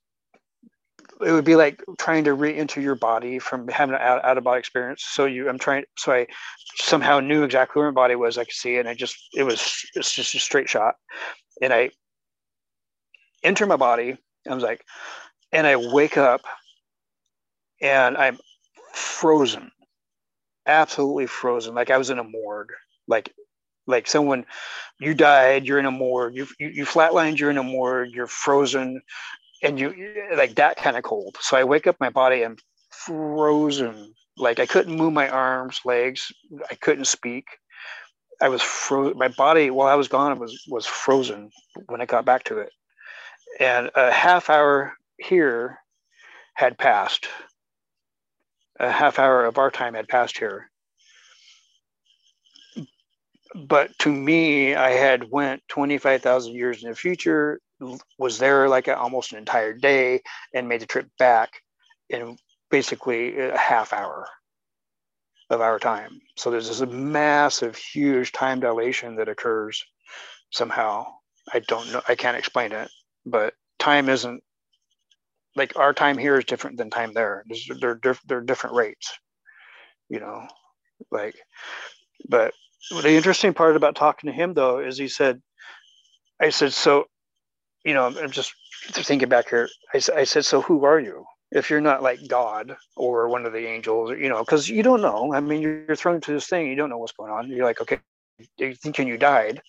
[1.21, 4.43] it would be like trying to re-enter your body from having an out, out of
[4.43, 5.03] body experience.
[5.03, 6.27] So you, I'm trying, so I
[6.75, 8.37] somehow knew exactly where my body was.
[8.37, 8.81] I could see it.
[8.81, 10.95] And I just, it was, it's just a straight shot.
[11.61, 11.89] And I
[13.43, 14.17] enter my body.
[14.47, 14.83] I was like,
[15.51, 16.41] and I wake up
[17.81, 18.37] and I'm
[18.93, 19.71] frozen,
[20.65, 21.75] absolutely frozen.
[21.75, 22.71] Like I was in a morgue,
[23.07, 23.33] like,
[23.85, 24.45] like someone,
[24.99, 28.27] you died, you're in a morgue, you, you, you flatlined, you're in a morgue, you're
[28.27, 29.01] frozen,
[29.63, 29.93] and you
[30.35, 31.37] like that kind of cold.
[31.39, 32.57] So I wake up, my body, I'm
[32.91, 34.13] frozen.
[34.37, 36.31] Like I couldn't move my arms, legs.
[36.69, 37.45] I couldn't speak.
[38.41, 39.17] I was frozen.
[39.17, 41.49] My body, while I was gone, was was frozen
[41.87, 42.69] when I got back to it.
[43.59, 45.79] And a half hour here
[46.53, 47.27] had passed.
[48.79, 50.69] A half hour of our time had passed here.
[53.55, 57.59] But to me, I had went 25,000 years in the future
[58.17, 60.21] was there like a, almost an entire day
[60.53, 61.61] and made the trip back
[62.09, 62.37] in
[62.71, 64.27] basically a half hour
[65.49, 66.19] of our time.
[66.35, 69.83] So there's this massive, huge time dilation that occurs
[70.51, 71.07] somehow.
[71.53, 72.01] I don't know.
[72.07, 72.89] I can't explain it,
[73.25, 74.43] but time isn't
[75.57, 77.43] like our time here is different than time there.
[77.79, 79.11] They're, they're, they're different rates,
[80.09, 80.47] you know,
[81.11, 81.35] like,
[82.29, 82.53] but
[82.91, 85.41] the interesting part about talking to him though is he said,
[86.41, 87.05] I said, so
[87.83, 88.53] you know, I'm just
[88.91, 89.69] thinking back here.
[89.93, 91.25] I, I said, so who are you?
[91.51, 95.01] if you're not like God or one of the angels, you know, because you don't
[95.01, 95.33] know.
[95.33, 97.49] I mean, you're thrown into this thing, you don't know what's going on.
[97.49, 97.99] You're like, okay,
[98.57, 99.61] you thinking you died.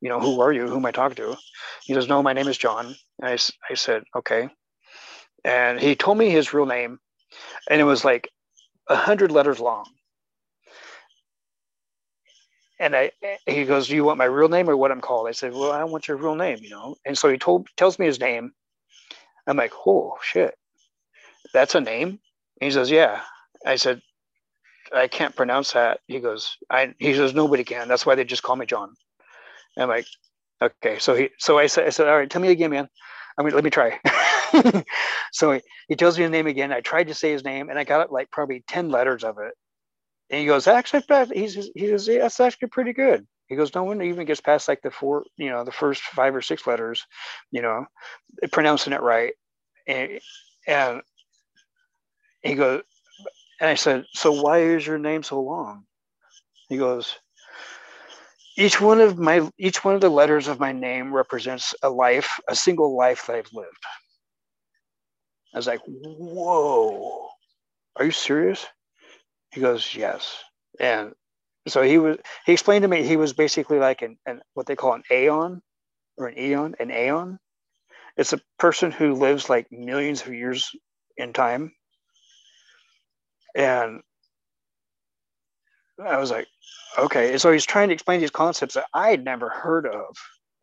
[0.00, 0.66] You know, who are you?
[0.68, 1.36] Who am I talking to?
[1.84, 2.94] He says, no, my name is John.
[3.20, 3.38] And I,
[3.70, 4.48] I said, okay.
[5.44, 6.98] And he told me his real name,
[7.70, 8.30] and it was like
[8.88, 9.86] a hundred letters long.
[12.80, 13.12] And I,
[13.46, 15.72] he goes, "Do you want my real name or what I'm called?" I said, "Well,
[15.72, 18.52] I want your real name, you know." And so he told tells me his name.
[19.46, 20.56] I'm like, "Oh shit,
[21.54, 22.20] that's a name?" And
[22.60, 23.22] he says, "Yeah."
[23.66, 24.02] I said,
[24.94, 27.88] "I can't pronounce that." He goes, "I." He says, "Nobody can.
[27.88, 28.94] That's why they just call me John."
[29.78, 30.06] I'm like,
[30.62, 32.88] "Okay." So he, so I said, "I said, all right, tell me again, man.
[33.38, 34.00] I mean, let me try."
[35.32, 36.72] so he, he tells me his name again.
[36.72, 39.54] I tried to say his name, and I got like probably ten letters of it.
[40.30, 41.02] And he goes, actually,
[41.74, 43.26] he goes, yeah, that's actually pretty good.
[43.48, 46.34] He goes, no one even gets past like the four, you know, the first five
[46.34, 47.06] or six letters,
[47.50, 47.84] you know,
[48.52, 49.34] pronouncing it right.
[49.86, 50.20] And,
[50.66, 51.02] and
[52.42, 52.82] he goes,
[53.60, 55.84] and I said, so why is your name so long?
[56.68, 57.16] He goes,
[58.56, 62.38] each one of my each one of the letters of my name represents a life,
[62.48, 63.84] a single life that I've lived.
[65.54, 67.28] I was like, whoa,
[67.96, 68.66] are you serious?
[69.52, 70.36] He goes, yes.
[70.80, 71.12] And
[71.68, 74.74] so he was, he explained to me he was basically like an, an what they
[74.74, 75.62] call an aeon
[76.18, 77.38] or an eon, an aeon.
[78.16, 80.70] It's a person who lives like millions of years
[81.16, 81.72] in time.
[83.54, 84.02] And
[86.04, 86.48] I was like,
[86.98, 87.32] okay.
[87.32, 90.16] And so he's trying to explain these concepts that I had never heard of.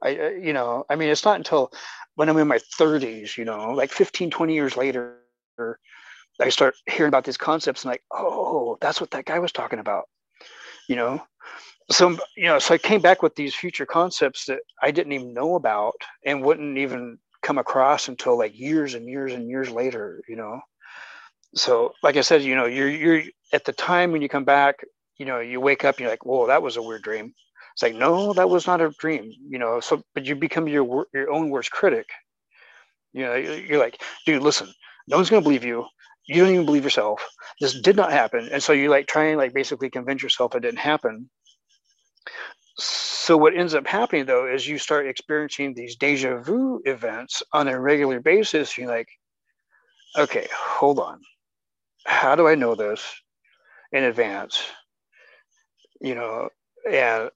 [0.04, 0.10] I,
[0.42, 1.72] you know, I mean, it's not until
[2.16, 5.18] when I'm in my 30s, you know, like 15, 20 years later,
[6.40, 9.80] I start hearing about these concepts and like, oh, that's what that guy was talking
[9.80, 10.06] about,
[10.88, 11.22] you know.
[11.90, 15.34] So you know, so I came back with these future concepts that I didn't even
[15.34, 15.96] know about
[16.26, 20.62] and wouldn't even come across until like years and years and years later, you know.
[21.56, 24.86] So, like I said, you know, you're you're at the time when you come back,
[25.18, 27.34] you know, you wake up, you're like, whoa, that was a weird dream.
[27.74, 29.80] It's like, no, that was not a dream, you know.
[29.80, 32.08] So, but you become your your own worst critic.
[33.14, 34.72] You know, you're like, dude, listen,
[35.08, 35.86] no one's gonna believe you
[36.28, 37.28] you don't even believe yourself.
[37.60, 38.50] This did not happen.
[38.52, 41.30] And so you like try and like basically convince yourself it didn't happen.
[42.78, 47.68] So what ends up happening though is you start experiencing these deja vu events on
[47.68, 48.78] a regular basis.
[48.78, 49.10] You're like,
[50.18, 51.20] okay, hold on.
[52.06, 53.04] How do I know this
[53.92, 54.64] in advance?
[56.00, 56.50] You know,
[56.90, 57.30] and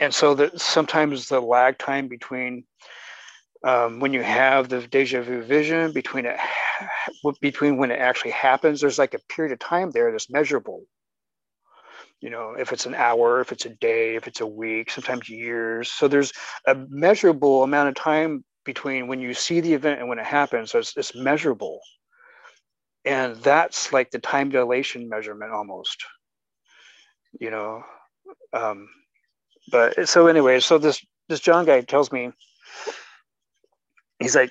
[0.00, 2.64] and so that sometimes the lag time between
[3.64, 6.38] um, when you have the deja vu vision between it
[7.40, 10.82] between when it actually happens there's like a period of time there that's measurable.
[12.20, 15.28] You know if it's an hour if it's a day if it's a week sometimes
[15.28, 15.90] years.
[15.90, 16.32] So there's
[16.66, 20.70] a measurable amount of time between when you see the event and when it happens
[20.72, 21.80] so it's, it's measurable.
[23.06, 26.04] And that's like the time dilation measurement almost.
[27.40, 27.82] You know
[28.52, 28.88] um,
[29.70, 32.32] but so anyway so this this john guy tells me
[34.18, 34.50] he's like,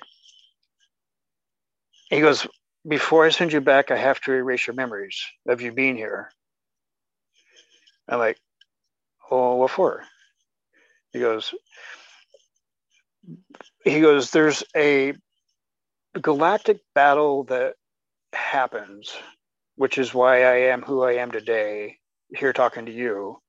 [2.10, 2.46] he goes,
[2.86, 6.30] before I send you back, I have to erase your memories of you being here.
[8.08, 8.38] I'm like,
[9.30, 10.04] oh, what for?
[11.12, 11.54] He goes,
[13.84, 15.14] he goes, there's a
[16.20, 17.74] galactic battle that
[18.32, 19.16] happens,
[19.76, 21.98] which is why I am who I am today,
[22.34, 23.40] here talking to you.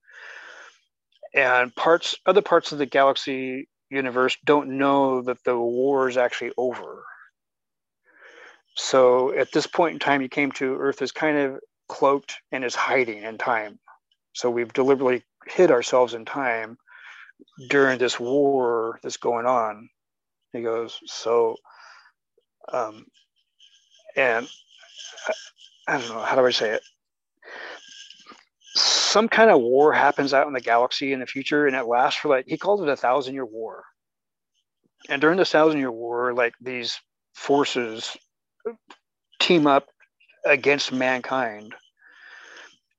[1.35, 6.53] And parts, other parts of the galaxy universe don't know that the war is actually
[6.57, 7.03] over.
[8.75, 12.63] So at this point in time, you came to Earth is kind of cloaked and
[12.63, 13.79] is hiding in time.
[14.33, 16.77] So we've deliberately hid ourselves in time
[17.69, 19.89] during this war that's going on.
[20.53, 21.57] He goes, so,
[22.71, 23.05] um,
[24.15, 24.47] and
[25.27, 25.33] I,
[25.87, 26.81] I don't know, how do I say it?
[29.15, 32.19] Some kind of war happens out in the galaxy in the future and it lasts
[32.19, 33.85] for like he called it a thousand year war.
[35.07, 36.99] And during this thousand year war like these
[37.33, 38.17] forces
[39.39, 39.87] team up
[40.45, 41.73] against mankind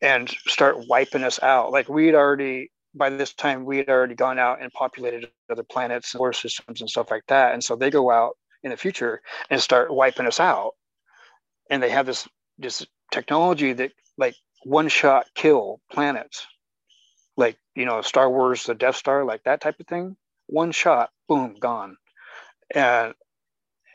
[0.00, 1.70] and start wiping us out.
[1.70, 6.14] Like we'd already by this time we had already gone out and populated other planets
[6.14, 7.52] and solar systems and stuff like that.
[7.52, 10.72] And so they go out in the future and start wiping us out.
[11.68, 14.34] And they have this this technology that like
[14.64, 16.46] one shot kill planets,
[17.36, 20.16] like you know Star Wars, the Death Star, like that type of thing.
[20.46, 21.96] One shot, boom, gone.
[22.74, 23.14] And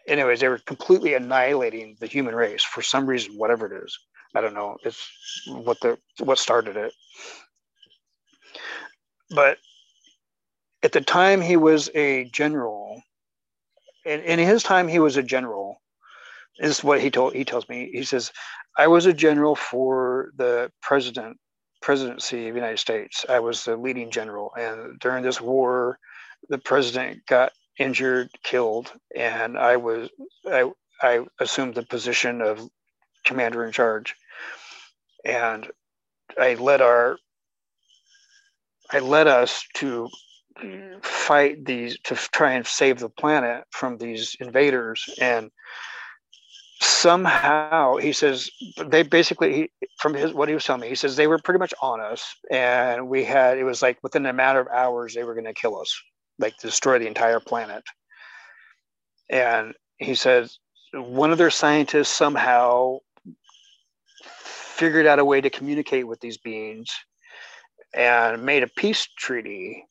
[0.07, 3.97] anyways, they were completely annihilating the human race for some reason, whatever it is.
[4.33, 4.77] I don't know.
[4.83, 5.09] It's
[5.47, 6.93] what the what started it.
[9.29, 9.57] But
[10.83, 13.01] at the time he was a general,
[14.05, 15.81] and in his time he was a general,
[16.61, 17.89] this is what he told he tells me.
[17.91, 18.31] He says,
[18.77, 21.37] I was a general for the president
[21.81, 23.25] presidency of the United States.
[23.27, 25.97] I was the leading general, and during this war,
[26.49, 30.09] the president got injured, killed, and I was
[30.45, 32.69] I I assumed the position of
[33.25, 34.15] commander in charge,
[35.25, 35.69] and
[36.39, 37.17] I led our
[38.91, 40.09] I led us to
[41.01, 45.49] fight these to try and save the planet from these invaders and
[46.81, 48.49] somehow he says
[48.85, 51.59] they basically he, from his what he was telling me he says they were pretty
[51.59, 55.23] much on us and we had it was like within a matter of hours they
[55.23, 55.95] were going to kill us
[56.41, 57.83] like destroy the entire planet.
[59.29, 60.57] And he says
[60.93, 62.97] one of their scientists somehow
[64.23, 66.89] figured out a way to communicate with these beings
[67.93, 69.85] and made a peace treaty.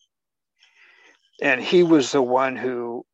[1.40, 3.06] And he was the one who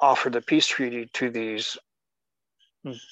[0.00, 1.76] offered the peace treaty to these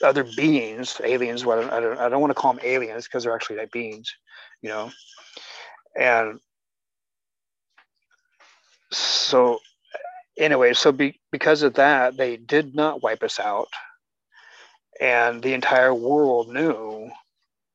[0.02, 1.44] other beings, aliens.
[1.44, 4.14] Well, I don't, I don't want to call them aliens because they're actually like beings,
[4.62, 4.90] you know.
[5.98, 6.40] And
[8.90, 9.60] so,
[10.36, 13.68] anyway, so be, because of that, they did not wipe us out,
[15.00, 17.10] and the entire world knew.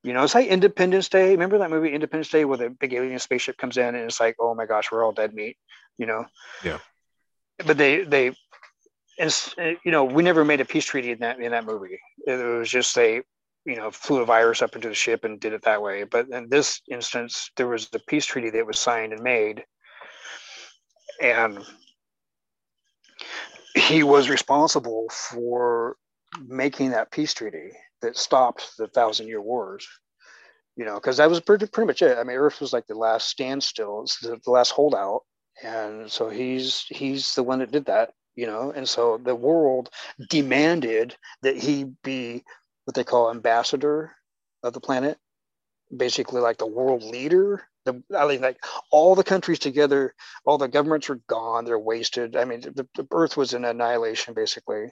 [0.01, 1.31] You know, it's like Independence Day.
[1.31, 4.37] Remember that movie Independence Day, where the big alien spaceship comes in and it's like,
[4.39, 5.57] oh my gosh, we're all dead meat.
[5.97, 6.25] You know.
[6.63, 6.79] Yeah.
[7.65, 8.31] But they they
[9.19, 11.99] and you know, we never made a peace treaty in that in that movie.
[12.25, 13.21] It was just they,
[13.65, 16.03] you know, flew a virus up into the ship and did it that way.
[16.03, 19.63] But in this instance, there was the peace treaty that was signed and made,
[21.21, 21.59] and
[23.75, 25.95] he was responsible for
[26.47, 29.87] making that peace treaty that stopped the thousand year wars
[30.75, 32.95] you know because that was pretty, pretty much it i mean earth was like the
[32.95, 35.21] last standstill it's the, the last holdout
[35.63, 38.71] and so he's he's the one that did that you know?
[38.71, 39.89] And so the world
[40.29, 42.43] demanded that he be
[42.85, 44.11] what they call ambassador
[44.63, 45.17] of the planet
[45.95, 47.63] basically like the world leader.
[47.85, 48.57] The i mean like
[48.91, 50.13] all the countries together
[50.45, 52.35] all the governments are gone they're wasted.
[52.35, 54.91] I mean the, the earth was in annihilation basically.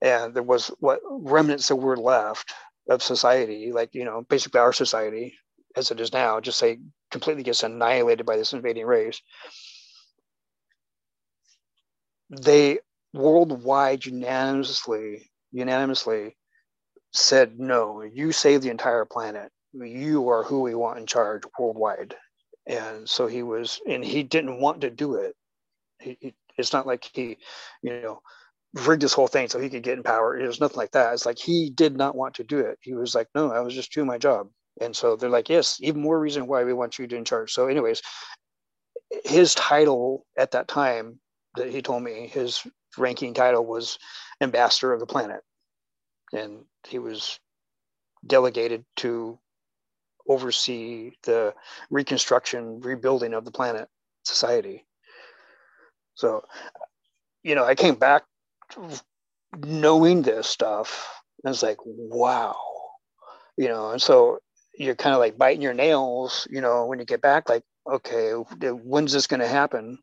[0.00, 2.52] And there was what remnants that were left
[2.88, 5.34] of society like you know basically our society
[5.76, 9.22] as it is now just say completely gets annihilated by this invading race
[12.32, 12.78] they
[13.12, 16.34] worldwide unanimously unanimously
[17.12, 19.50] said no you save the entire planet.
[19.74, 22.14] You are who we want in charge worldwide.
[22.66, 25.34] And so he was and he didn't want to do it.
[26.00, 27.36] He, he, it's not like he
[27.82, 28.20] you know
[28.74, 30.38] rigged this whole thing so he could get in power.
[30.38, 31.12] It was nothing like that.
[31.12, 32.78] It's like he did not want to do it.
[32.80, 34.48] He was like no i was just doing my job.
[34.80, 37.52] And so they're like yes even more reason why we want you to in charge.
[37.52, 38.00] So anyways
[39.24, 41.20] his title at that time
[41.56, 43.98] that he told me his ranking title was
[44.40, 45.42] ambassador of the planet.
[46.32, 47.38] And he was
[48.26, 49.38] delegated to
[50.28, 51.54] oversee the
[51.90, 53.88] reconstruction rebuilding of the planet
[54.24, 54.86] society.
[56.14, 56.44] So
[57.42, 58.24] you know i came back
[59.58, 62.56] knowing this stuff and it's like wow
[63.56, 64.38] you know and so
[64.78, 68.32] you're kind of like biting your nails you know when you get back like okay
[68.32, 69.98] when's this going to happen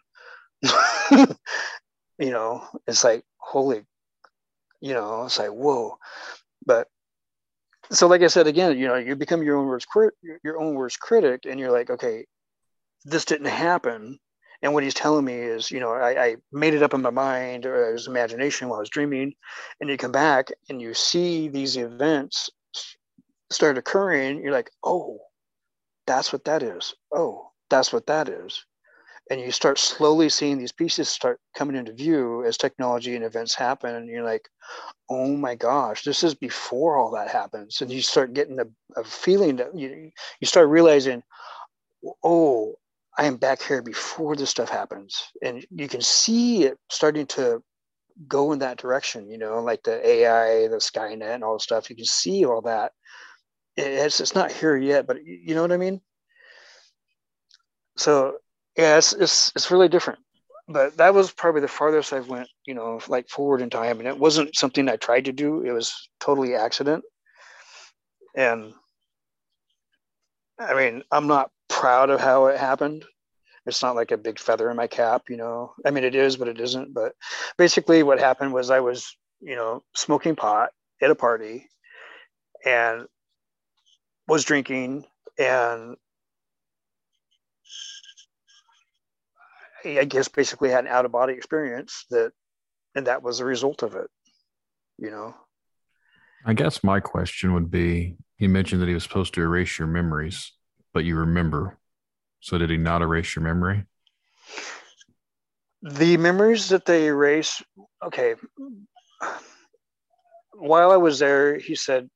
[1.11, 3.83] you know, it's like, holy,
[4.81, 5.97] you know, it's like, whoa.
[6.65, 6.87] But
[7.91, 10.75] so, like I said again, you know, you become your own worst crit, your own
[10.75, 12.25] worst critic, and you're like, okay,
[13.05, 14.19] this didn't happen.
[14.61, 17.09] And what he's telling me is, you know, I, I made it up in my
[17.09, 19.33] mind or his imagination while I was dreaming.
[19.79, 22.49] And you come back and you see these events
[23.49, 24.43] start occurring.
[24.43, 25.19] You're like, oh,
[26.05, 26.93] that's what that is.
[27.13, 28.65] Oh, that's what that is
[29.29, 33.53] and you start slowly seeing these pieces start coming into view as technology and events
[33.53, 34.49] happen and you're like
[35.09, 38.65] oh my gosh this is before all that happens and you start getting a,
[38.99, 41.21] a feeling that you, you start realizing
[42.23, 42.73] oh
[43.17, 45.21] i am back here before this stuff happens.
[45.43, 47.61] And you can see it starting to
[48.27, 51.89] go in that direction you know like the ai the skynet and all the stuff.
[51.89, 52.91] You can see all that.
[53.77, 56.01] It's, it's not here yet but you know what i mean?
[57.97, 58.37] So
[58.79, 60.19] yeah, it's, it's it's really different.
[60.69, 64.07] But that was probably the farthest I've went, you know, like forward in time, and
[64.07, 65.63] it wasn't something I tried to do.
[65.63, 67.03] It was totally accident,
[68.37, 68.73] and
[70.57, 73.03] I mean, I'm not proud of how it happened.
[73.65, 75.73] It's not like a big feather in my cap, you know.
[75.85, 76.93] I mean, it is, but it isn't.
[76.93, 77.13] But
[77.57, 80.69] basically, what happened was I was, you know, smoking pot
[81.01, 81.67] at a party,
[82.65, 83.07] and
[84.25, 85.05] was drinking,
[85.37, 85.97] and
[89.85, 92.31] I guess basically had an out of body experience that,
[92.95, 94.09] and that was the result of it,
[94.97, 95.35] you know.
[96.45, 99.87] I guess my question would be you mentioned that he was supposed to erase your
[99.87, 100.53] memories,
[100.93, 101.77] but you remember.
[102.39, 103.85] So did he not erase your memory?
[105.81, 107.61] The memories that they erase,
[108.03, 108.35] okay.
[110.53, 112.09] While I was there, he said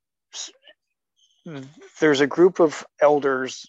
[2.00, 3.66] there's a group of elders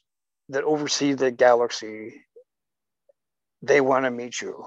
[0.49, 2.23] that oversee the galaxy.
[3.67, 4.65] They want to meet you.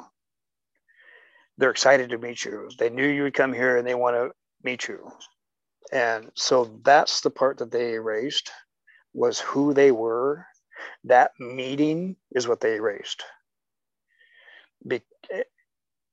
[1.58, 2.70] They're excited to meet you.
[2.78, 4.32] They knew you would come here and they want to
[4.64, 5.12] meet you.
[5.92, 8.52] And so that's the part that they erased
[9.14, 10.46] was who they were.
[11.04, 13.24] That meeting is what they erased.
[14.88, 15.02] Be-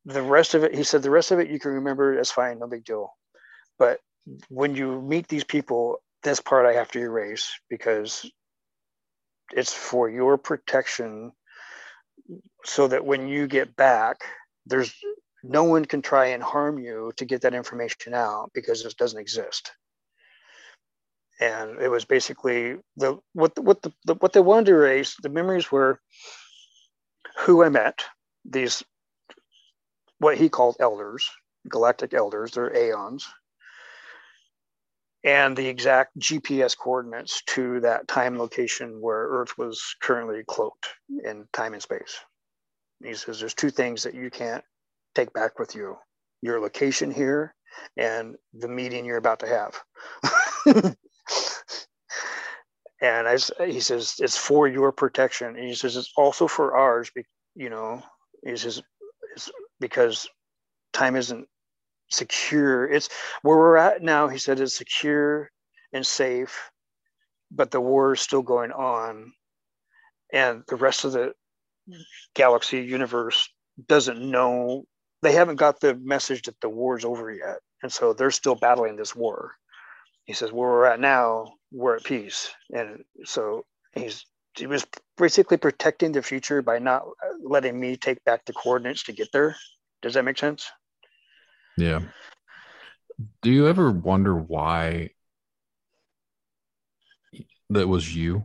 [0.04, 2.58] the rest of it, he said, the rest of it you can remember as fine,
[2.58, 3.10] no big deal.
[3.78, 4.00] But
[4.48, 8.30] when you meet these people, this part I have to erase because
[9.52, 11.32] it's for your protection
[12.64, 14.22] so that when you get back,
[14.66, 14.94] there's
[15.42, 19.20] no one can try and harm you to get that information out because it doesn't
[19.20, 19.72] exist.
[21.40, 25.16] And it was basically the what what the, the what they wanted to erase.
[25.20, 26.00] The memories were
[27.40, 28.04] who I met,
[28.44, 28.82] these
[30.18, 31.28] what he called elders,
[31.68, 33.26] galactic elders, they're aeons,
[35.24, 40.88] and the exact GPS coordinates to that time location where Earth was currently cloaked
[41.24, 42.20] in time and space.
[43.04, 44.64] He says there's two things that you can't
[45.14, 45.96] take back with you
[46.44, 47.54] your location here
[47.96, 49.82] and the meeting you're about to have.
[53.00, 55.56] and I, he says it's for your protection.
[55.56, 57.10] And he says it's also for ours,
[57.54, 58.02] you know,
[58.44, 58.82] he says
[59.34, 59.50] it's
[59.80, 60.28] because
[60.92, 61.48] time isn't
[62.10, 62.86] secure.
[62.86, 63.08] It's
[63.40, 64.28] where we're at now.
[64.28, 65.50] He said it's secure
[65.94, 66.70] and safe,
[67.50, 69.32] but the war is still going on,
[70.32, 71.32] and the rest of the
[72.34, 73.48] galaxy universe
[73.88, 74.84] doesn't know.
[75.22, 78.96] They haven't got the message that the war's over yet, and so they're still battling
[78.96, 79.52] this war.
[80.24, 83.64] He says where we're at now, we're at peace, and so
[83.94, 84.24] he's
[84.56, 87.02] he was basically protecting the future by not
[87.42, 89.56] letting me take back the coordinates to get there.
[90.02, 90.70] Does that make sense?
[91.76, 92.00] Yeah.
[93.42, 95.10] Do you ever wonder why
[97.70, 98.44] that was you?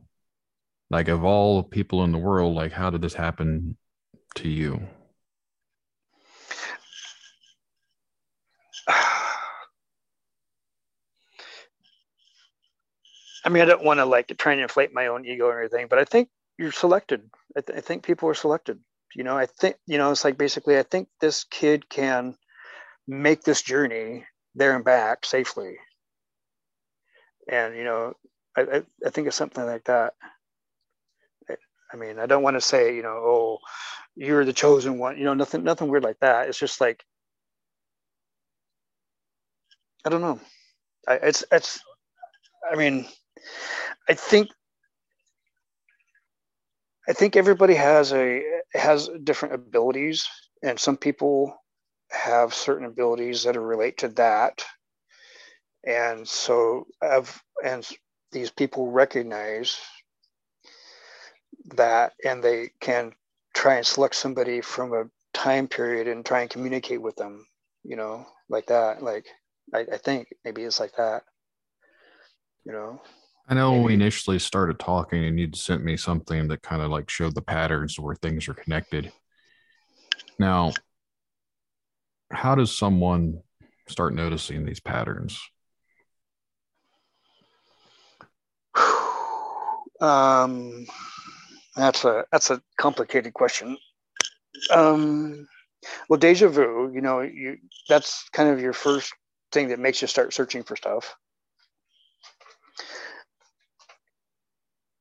[0.89, 3.77] Like, of all people in the world, like, how did this happen
[4.35, 4.81] to you?
[13.45, 15.87] I mean, I don't want to like try and inflate my own ego or anything,
[15.89, 17.21] but I think you're selected.
[17.57, 18.79] I, th- I think people are selected.
[19.15, 22.35] You know, I think, you know, it's like basically, I think this kid can
[23.07, 24.25] make this journey
[24.55, 25.77] there and back safely.
[27.47, 28.13] And, you know,
[28.57, 30.13] I, I, I think it's something like that.
[31.91, 33.59] I mean, I don't want to say, you know, oh,
[34.15, 36.47] you're the chosen one, you know, nothing, nothing weird like that.
[36.47, 37.03] It's just like,
[40.05, 40.39] I don't know.
[41.07, 41.79] I, it's, it's,
[42.71, 43.07] I mean,
[44.07, 44.49] I think,
[47.07, 50.27] I think everybody has a, has different abilities
[50.63, 51.55] and some people
[52.11, 54.63] have certain abilities that relate to that.
[55.85, 57.87] And so, I've, and
[58.31, 59.79] these people recognize
[61.75, 63.13] that and they can
[63.53, 67.45] try and select somebody from a time period and try and communicate with them,
[67.83, 69.01] you know, like that.
[69.01, 69.25] Like,
[69.73, 71.23] I, I think maybe it's like that,
[72.65, 73.01] you know.
[73.47, 73.85] I know maybe.
[73.85, 77.41] we initially started talking and you'd sent me something that kind of like showed the
[77.41, 79.11] patterns where things are connected.
[80.37, 80.73] Now,
[82.31, 83.41] how does someone
[83.87, 85.39] start noticing these patterns?
[90.01, 90.85] Um,
[91.81, 93.77] that's a that's a complicated question.
[94.71, 95.47] Um,
[96.09, 97.57] well, deja vu, you know, you
[97.87, 99.13] that's kind of your first
[99.51, 101.15] thing that makes you start searching for stuff.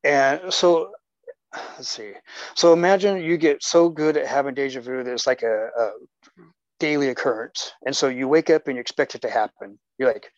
[0.04, 0.92] And so,
[1.52, 2.12] let's see.
[2.54, 5.90] So imagine you get so good at having deja vu that it's like a, a
[6.78, 7.72] daily occurrence.
[7.84, 9.78] And so you wake up and you expect it to happen.
[9.98, 10.30] You're like,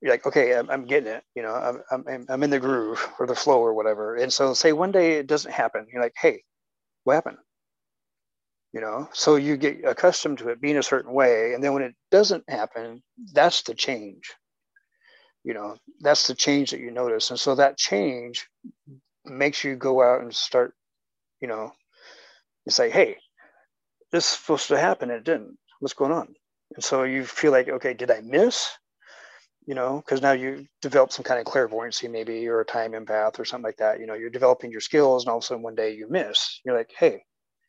[0.00, 1.22] you're like, okay, I'm, I'm getting it.
[1.34, 4.16] You know, I'm, I'm, I'm in the groove or the flow or whatever.
[4.16, 5.86] And so say one day it doesn't happen.
[5.92, 6.42] You're like, hey,
[7.04, 7.38] what happened?
[8.72, 11.54] You know, so you get accustomed to it being a certain way.
[11.54, 14.30] And then when it doesn't happen, that's the change.
[15.42, 17.30] You know, that's the change that you notice.
[17.30, 18.46] And so that change
[19.24, 20.74] makes you go out and start,
[21.40, 21.72] you know,
[22.64, 23.16] and say, hey,
[24.12, 25.58] this is supposed to happen it didn't.
[25.80, 26.34] What's going on?
[26.74, 28.70] And so you feel like, okay, did I miss?
[29.70, 33.38] You know, because now you develop some kind of clairvoyancy, maybe, or a time empath
[33.38, 34.00] or something like that.
[34.00, 36.58] You know, you're developing your skills, and all of a sudden one day you miss.
[36.64, 37.22] You're like, hey,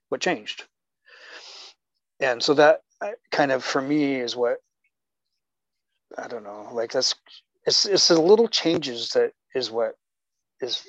[0.09, 0.63] what changed?
[2.19, 4.57] And so that uh, kind of for me is what
[6.17, 6.69] I don't know.
[6.73, 7.13] Like that's
[7.67, 9.93] it's it's the little changes that is what
[10.59, 10.83] is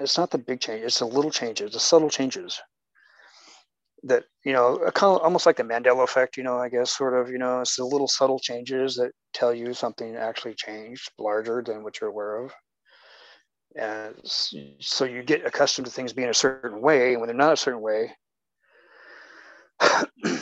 [0.00, 0.82] it's not the big change.
[0.82, 2.58] It's the little changes, the subtle changes
[4.04, 6.36] that you know almost like the Mandela effect.
[6.36, 7.30] You know, I guess sort of.
[7.30, 11.82] You know, it's the little subtle changes that tell you something actually changed larger than
[11.82, 12.52] what you're aware of.
[13.76, 17.54] And so you get accustomed to things being a certain way, and when they're not
[17.54, 18.12] a certain way,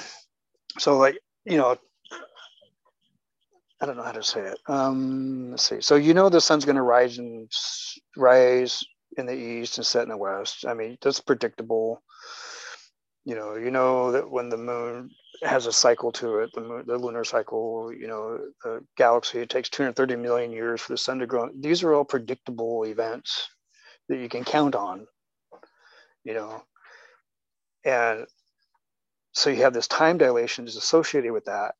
[0.78, 1.76] so like you know
[3.80, 4.58] I don't know how to say it.
[4.68, 5.80] Um, let's see.
[5.80, 7.50] So you know the sun's going to rise and
[8.16, 8.84] rise
[9.16, 10.64] in the east and set in the west.
[10.66, 12.02] I mean that's predictable.
[13.24, 15.10] You know, you know that when the moon
[15.42, 17.92] has a cycle to it, the moon, the lunar cycle.
[17.92, 19.38] You know, the galaxy.
[19.38, 21.48] It takes 230 million years for the sun to grow.
[21.58, 23.48] These are all predictable events
[24.08, 25.06] that you can count on.
[26.24, 26.62] You know,
[27.84, 28.26] and
[29.32, 31.74] so you have this time dilation is associated with that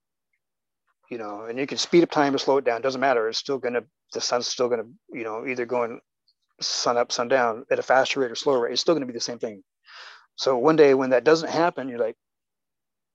[1.13, 2.81] you know, and you can speed up time or slow it down.
[2.81, 3.29] Doesn't matter.
[3.29, 3.85] It's still going to,
[4.15, 4.89] the sun's still going to,
[5.19, 6.01] you know, either going
[6.63, 8.73] sun up, sun down at a faster rate or slower rate.
[8.73, 9.63] It's still going to be the same thing.
[10.37, 12.17] So one day when that doesn't happen, you're like,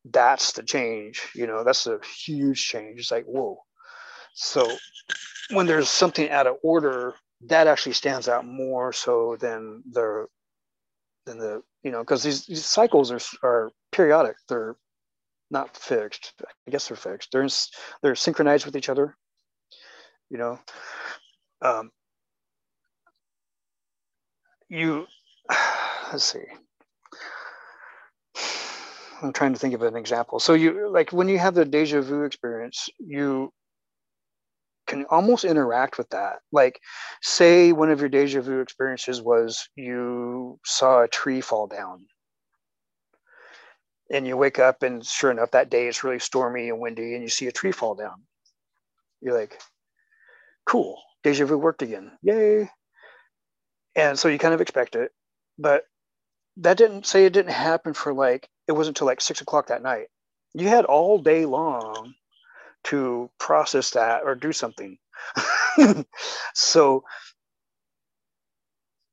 [0.05, 1.22] that's the change.
[1.36, 2.99] You know, that's a huge change.
[2.99, 3.57] It's like, whoa.
[4.34, 4.70] So
[5.51, 7.15] when there's something out of order,
[7.47, 10.28] that actually stands out more so than the
[11.26, 14.36] than the you know because these, these cycles are are periodic.
[14.47, 14.76] They're
[15.49, 16.34] not fixed.
[16.68, 17.32] I guess they're fixed.
[17.32, 17.49] They're in,
[18.01, 19.15] they're synchronized with each other.
[20.30, 20.59] You know,
[21.61, 21.91] um,
[24.70, 25.07] you
[26.11, 26.43] let's see.
[29.22, 30.39] I'm trying to think of an example.
[30.39, 33.51] So you like when you have the deja vu experience, you
[34.86, 36.39] can almost interact with that.
[36.51, 36.80] Like,
[37.22, 42.05] say one of your deja vu experiences was you saw a tree fall down
[44.09, 47.24] and you wake up and sure enough that day it's really stormy and windy and
[47.24, 48.24] you see a tree fall down
[49.22, 49.59] you're like
[50.65, 52.70] cool deja vu worked again yay
[53.95, 55.11] and so you kind of expect it
[55.57, 55.84] but
[56.57, 59.84] that didn't say it didn't happen for like it wasn't until like six o'clock that
[59.84, 60.07] night
[60.53, 62.13] you had all day long
[62.84, 64.97] to process that or do something
[66.53, 67.03] so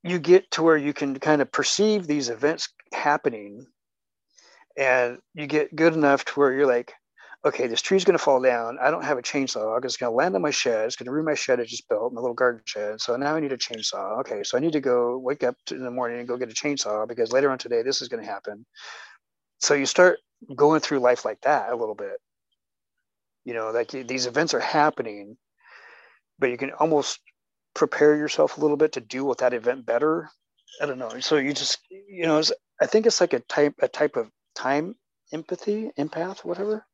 [0.03, 3.65] you get to where you can kind of perceive these events happening
[4.77, 6.93] and you get good enough to where you're like,
[7.45, 8.77] okay, this tree's going to fall down.
[8.81, 9.83] I don't have a chainsaw.
[9.83, 10.85] It's going to land on my shed.
[10.85, 13.01] It's going to ruin my shed I just built, my little garden shed.
[13.01, 14.19] So now I need a chainsaw.
[14.19, 16.55] Okay, so I need to go wake up in the morning and go get a
[16.55, 18.65] chainsaw because later on today this is going to happen.
[19.59, 20.19] So you start
[20.55, 22.17] going through life like that a little bit.
[23.43, 25.37] You know, like these events are happening,
[26.39, 27.19] but you can almost
[27.73, 30.29] prepare yourself a little bit to deal with that event better.
[30.81, 31.19] I don't know.
[31.19, 32.41] So you just, you know,
[32.81, 34.95] I think it's like a type a type of time
[35.31, 36.85] empathy, empath, whatever,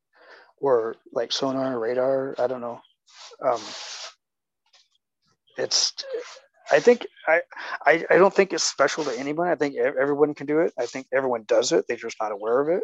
[0.57, 2.35] or like sonar, radar.
[2.37, 2.81] I don't know.
[3.43, 3.61] Um,
[5.57, 5.93] it's.
[6.71, 7.41] I think I,
[7.85, 9.47] I I don't think it's special to anyone.
[9.47, 10.73] I think everyone can do it.
[10.79, 11.85] I think everyone does it.
[11.87, 12.83] They're just not aware of it.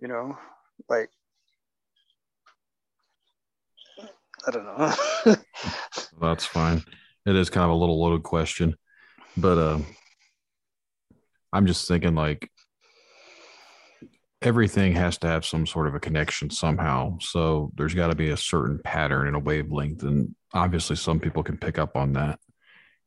[0.00, 0.38] You know,
[0.88, 1.10] like
[4.46, 5.36] I don't know.
[6.20, 6.84] That's fine.
[7.26, 8.76] It is kind of a little loaded question,
[9.36, 9.78] but uh,
[11.52, 12.50] I'm just thinking like
[14.42, 17.16] everything has to have some sort of a connection somehow.
[17.20, 20.02] So there's got to be a certain pattern and a wavelength.
[20.02, 22.38] And obviously, some people can pick up on that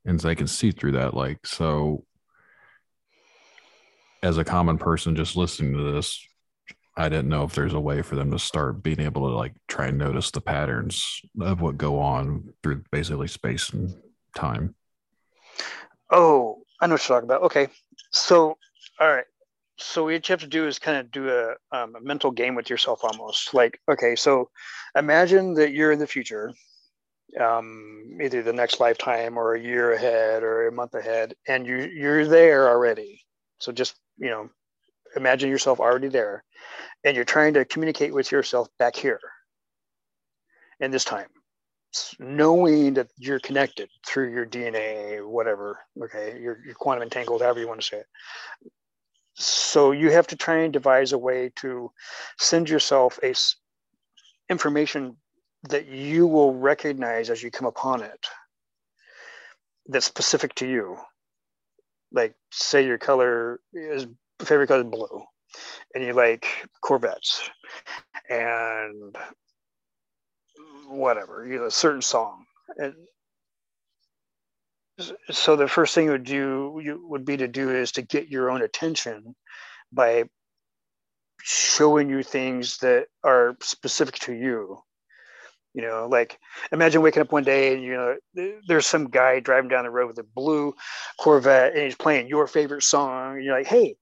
[0.05, 1.13] and they can see through that.
[1.13, 2.03] Like, so
[4.23, 6.19] as a common person just listening to this,
[6.97, 9.53] I didn't know if there's a way for them to start being able to like
[9.67, 13.95] try and notice the patterns of what go on through basically space and
[14.35, 14.75] time.
[16.09, 17.43] Oh, I know what you're talking about.
[17.43, 17.69] Okay.
[18.11, 18.57] So,
[18.99, 19.25] all right
[19.79, 22.55] so what you have to do is kind of do a, um, a mental game
[22.55, 24.49] with yourself almost like okay so
[24.95, 26.53] imagine that you're in the future
[27.39, 31.77] um, either the next lifetime or a year ahead or a month ahead and you
[31.93, 33.21] you're there already.
[33.59, 34.49] So just you know
[35.15, 36.43] imagine yourself already there
[37.03, 39.19] and you're trying to communicate with yourself back here
[40.79, 41.27] in this time
[42.19, 47.67] knowing that you're connected through your dna whatever okay you're, you're quantum entangled however you
[47.67, 48.05] want to say it
[49.39, 51.91] so you have to try and devise a way to
[52.37, 53.33] send yourself a
[54.49, 55.15] information
[55.69, 58.27] that you will recognize as you come upon it
[59.87, 60.97] that's specific to you.
[62.11, 64.07] Like say your color is
[64.39, 65.23] favorite color is blue
[65.93, 66.47] and you like
[66.81, 67.49] corvettes
[68.29, 69.15] and
[70.87, 72.45] whatever you know a certain song.
[72.77, 72.93] And
[75.31, 78.29] so the first thing you would do you would be to do is to get
[78.29, 79.35] your own attention
[79.91, 80.25] by
[81.43, 84.79] showing you things that are specific to you
[85.73, 86.39] You know, like
[86.71, 88.17] imagine waking up one day and you know
[88.67, 90.73] there's some guy driving down the road with a blue
[91.19, 93.35] Corvette and he's playing your favorite song.
[93.35, 93.95] And you're like, hey,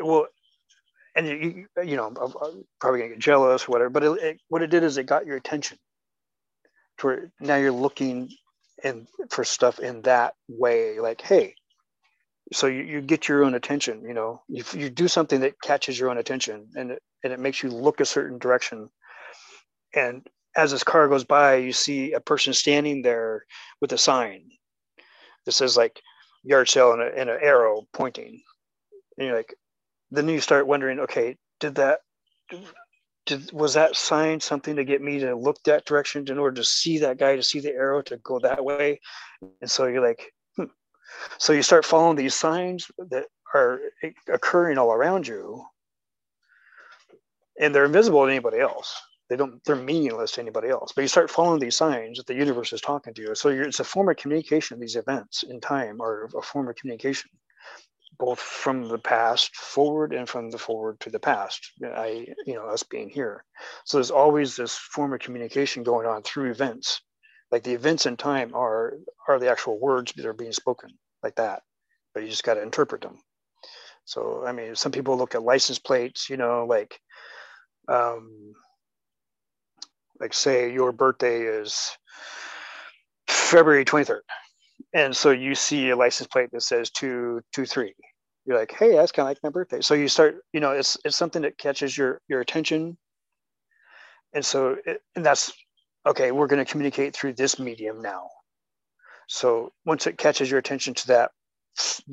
[0.00, 0.26] well,
[1.16, 3.90] and you you know I'm, probably gonna get jealous or whatever.
[3.90, 5.78] But it, it, what it did is it got your attention.
[6.98, 8.30] To where now you're looking
[8.84, 11.54] and for stuff in that way, like, hey,
[12.52, 15.98] so you, you get your own attention you know you, you do something that catches
[15.98, 18.88] your own attention and it, and it makes you look a certain direction.
[19.94, 20.26] And
[20.56, 23.44] as this car goes by you see a person standing there
[23.80, 24.44] with a sign
[25.44, 26.00] that says like
[26.44, 28.40] yard sale and, a, and an arrow pointing.
[29.16, 29.54] And you're like
[30.10, 32.00] then you start wondering okay did that
[33.28, 36.64] did, was that sign something to get me to look that direction in order to
[36.64, 38.98] see that guy to see the arrow to go that way
[39.60, 40.64] and so you're like hmm.
[41.38, 43.80] so you start following these signs that are
[44.28, 45.64] occurring all around you,
[47.60, 48.94] and they're invisible to anybody else.
[49.28, 49.62] They don't.
[49.64, 50.92] They're meaningless to anybody else.
[50.94, 53.34] But you start following these signs that the universe is talking to you.
[53.34, 54.80] So it's a form of communication.
[54.80, 57.30] These events in time are a form of communication,
[58.18, 61.72] both from the past forward and from the forward to the past.
[61.84, 63.44] I, you know, us being here.
[63.84, 67.00] So there's always this form of communication going on through events
[67.50, 68.94] like the events in time are
[69.26, 70.90] are the actual words that are being spoken
[71.22, 71.62] like that
[72.14, 73.18] but you just got to interpret them
[74.04, 76.98] so i mean some people look at license plates you know like
[77.88, 78.52] um
[80.20, 81.96] like say your birthday is
[83.28, 84.20] february 23rd
[84.94, 87.94] and so you see a license plate that says 223
[88.46, 90.96] you're like hey that's kind of like my birthday so you start you know it's
[91.04, 92.96] it's something that catches your your attention
[94.34, 95.52] and so it, and that's
[96.06, 98.28] okay, we're going to communicate through this medium now.
[99.28, 101.30] So once it catches your attention to that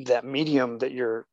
[0.06, 1.26] that medium that you're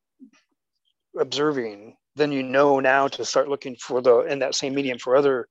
[1.18, 5.16] observing, then you know now to start looking for the in that same medium for
[5.16, 5.48] other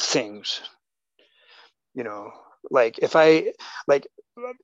[0.00, 0.62] things.
[1.94, 2.30] You know,
[2.70, 3.52] like if I
[3.86, 4.06] like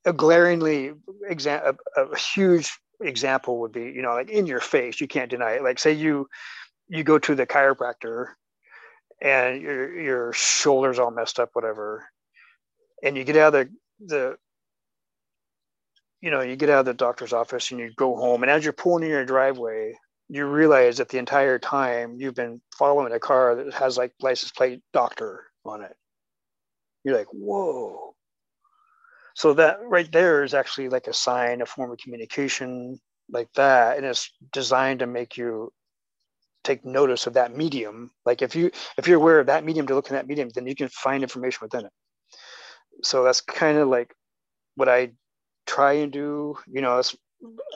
[0.05, 0.93] a glaringly
[1.29, 5.31] example, a, a huge example would be, you know, like in your face, you can't
[5.31, 5.63] deny it.
[5.63, 6.29] Like say you
[6.89, 8.29] you go to the chiropractor
[9.21, 12.09] and your your shoulders all messed up, whatever,
[13.03, 14.37] and you get out of the the
[16.21, 18.65] you know you get out of the doctor's office and you go home, and as
[18.65, 19.95] you're pulling in your driveway,
[20.29, 24.53] you realize that the entire time you've been following a car that has like license
[24.53, 25.95] plate doctor on it.
[27.05, 28.08] You're like, whoa.
[29.39, 32.99] So that right there is actually like a sign, a form of communication
[33.31, 33.97] like that.
[33.97, 35.73] And it's designed to make you
[36.65, 38.69] take notice of that medium like if you
[38.99, 41.23] if you're aware of that medium to look in that medium then you can find
[41.23, 41.93] information within it
[43.03, 44.13] so that's kind of like
[44.75, 45.11] what i
[45.67, 47.17] try and do you know it's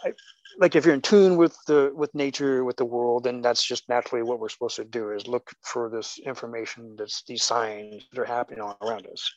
[0.05, 0.13] I,
[0.59, 3.89] like if you're in tune with the with nature with the world then that's just
[3.89, 8.21] naturally what we're supposed to do is look for this information that's these signs that
[8.21, 9.33] are happening all around us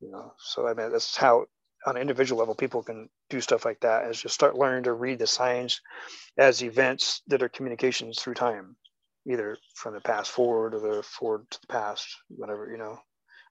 [0.00, 1.44] you know so i mean that's how
[1.86, 4.92] on an individual level people can do stuff like that is just start learning to
[4.92, 5.80] read the signs
[6.38, 8.76] as events that are communications through time
[9.26, 12.98] either from the past forward or the forward to the past, whatever, you know,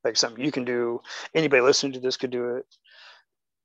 [0.04, 1.02] like something you can do.
[1.34, 2.66] Anybody listening to this could do it.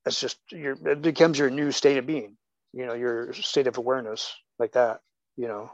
[0.07, 2.37] It's just your it becomes your new state of being,
[2.73, 5.01] you know, your state of awareness like that,
[5.37, 5.71] you know.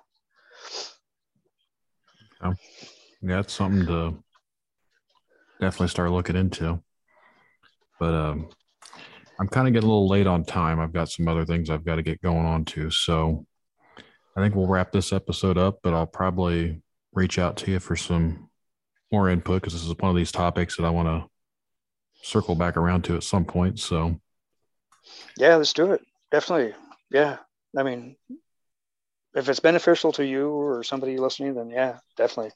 [2.43, 2.53] Yeah,
[3.23, 4.15] yeah it's something to
[5.61, 6.83] definitely start looking into.
[8.01, 8.49] But um
[9.39, 10.81] I'm kind of getting a little late on time.
[10.81, 12.91] I've got some other things I've got to get going on to.
[12.91, 13.47] So
[14.37, 16.83] I think we'll wrap this episode up, but I'll probably
[17.13, 18.51] reach out to you for some
[19.13, 21.29] more input because this is one of these topics that I want to
[22.23, 23.79] circle back around to at some point.
[23.79, 24.21] So,
[25.37, 26.03] yeah, let's do it.
[26.31, 26.75] Definitely.
[27.11, 27.39] Yeah.
[27.77, 28.17] I mean,
[29.35, 32.53] if it's beneficial to you or somebody listening, then yeah, definitely.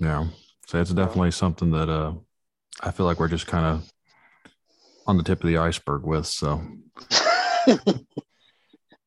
[0.00, 0.26] Yeah.
[0.66, 2.14] So it's definitely something that uh,
[2.80, 3.90] I feel like we're just kind of
[5.06, 6.26] on the tip of the iceberg with.
[6.26, 6.62] So.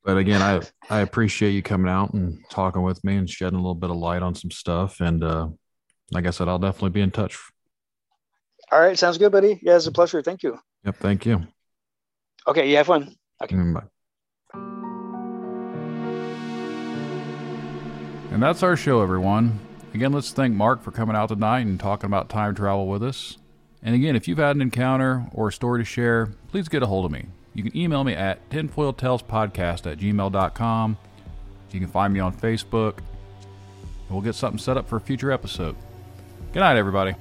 [0.06, 3.62] But again, I I appreciate you coming out and talking with me and shedding a
[3.62, 5.02] little bit of light on some stuff.
[5.02, 5.48] And uh,
[6.12, 7.40] like I said, I'll definitely be in touch.
[8.72, 9.60] All right, sounds good, buddy.
[9.64, 10.22] Yeah, it's a pleasure.
[10.22, 10.60] Thank you.
[10.86, 11.48] Yep, thank you.
[12.48, 13.16] Okay, you have fun.
[13.44, 13.56] Okay.
[13.56, 13.82] Mm, bye.
[18.32, 19.60] And that's our show, everyone.
[19.96, 23.38] Again, let's thank Mark for coming out tonight and talking about time travel with us.
[23.86, 26.88] And again, if you've had an encounter or a story to share, please get a
[26.88, 27.28] hold of me.
[27.54, 30.98] You can email me at tinfoiltalespodcast at gmail.com.
[31.72, 32.98] You can find me on Facebook.
[34.10, 35.76] We'll get something set up for a future episode.
[36.52, 37.16] Good night, everybody.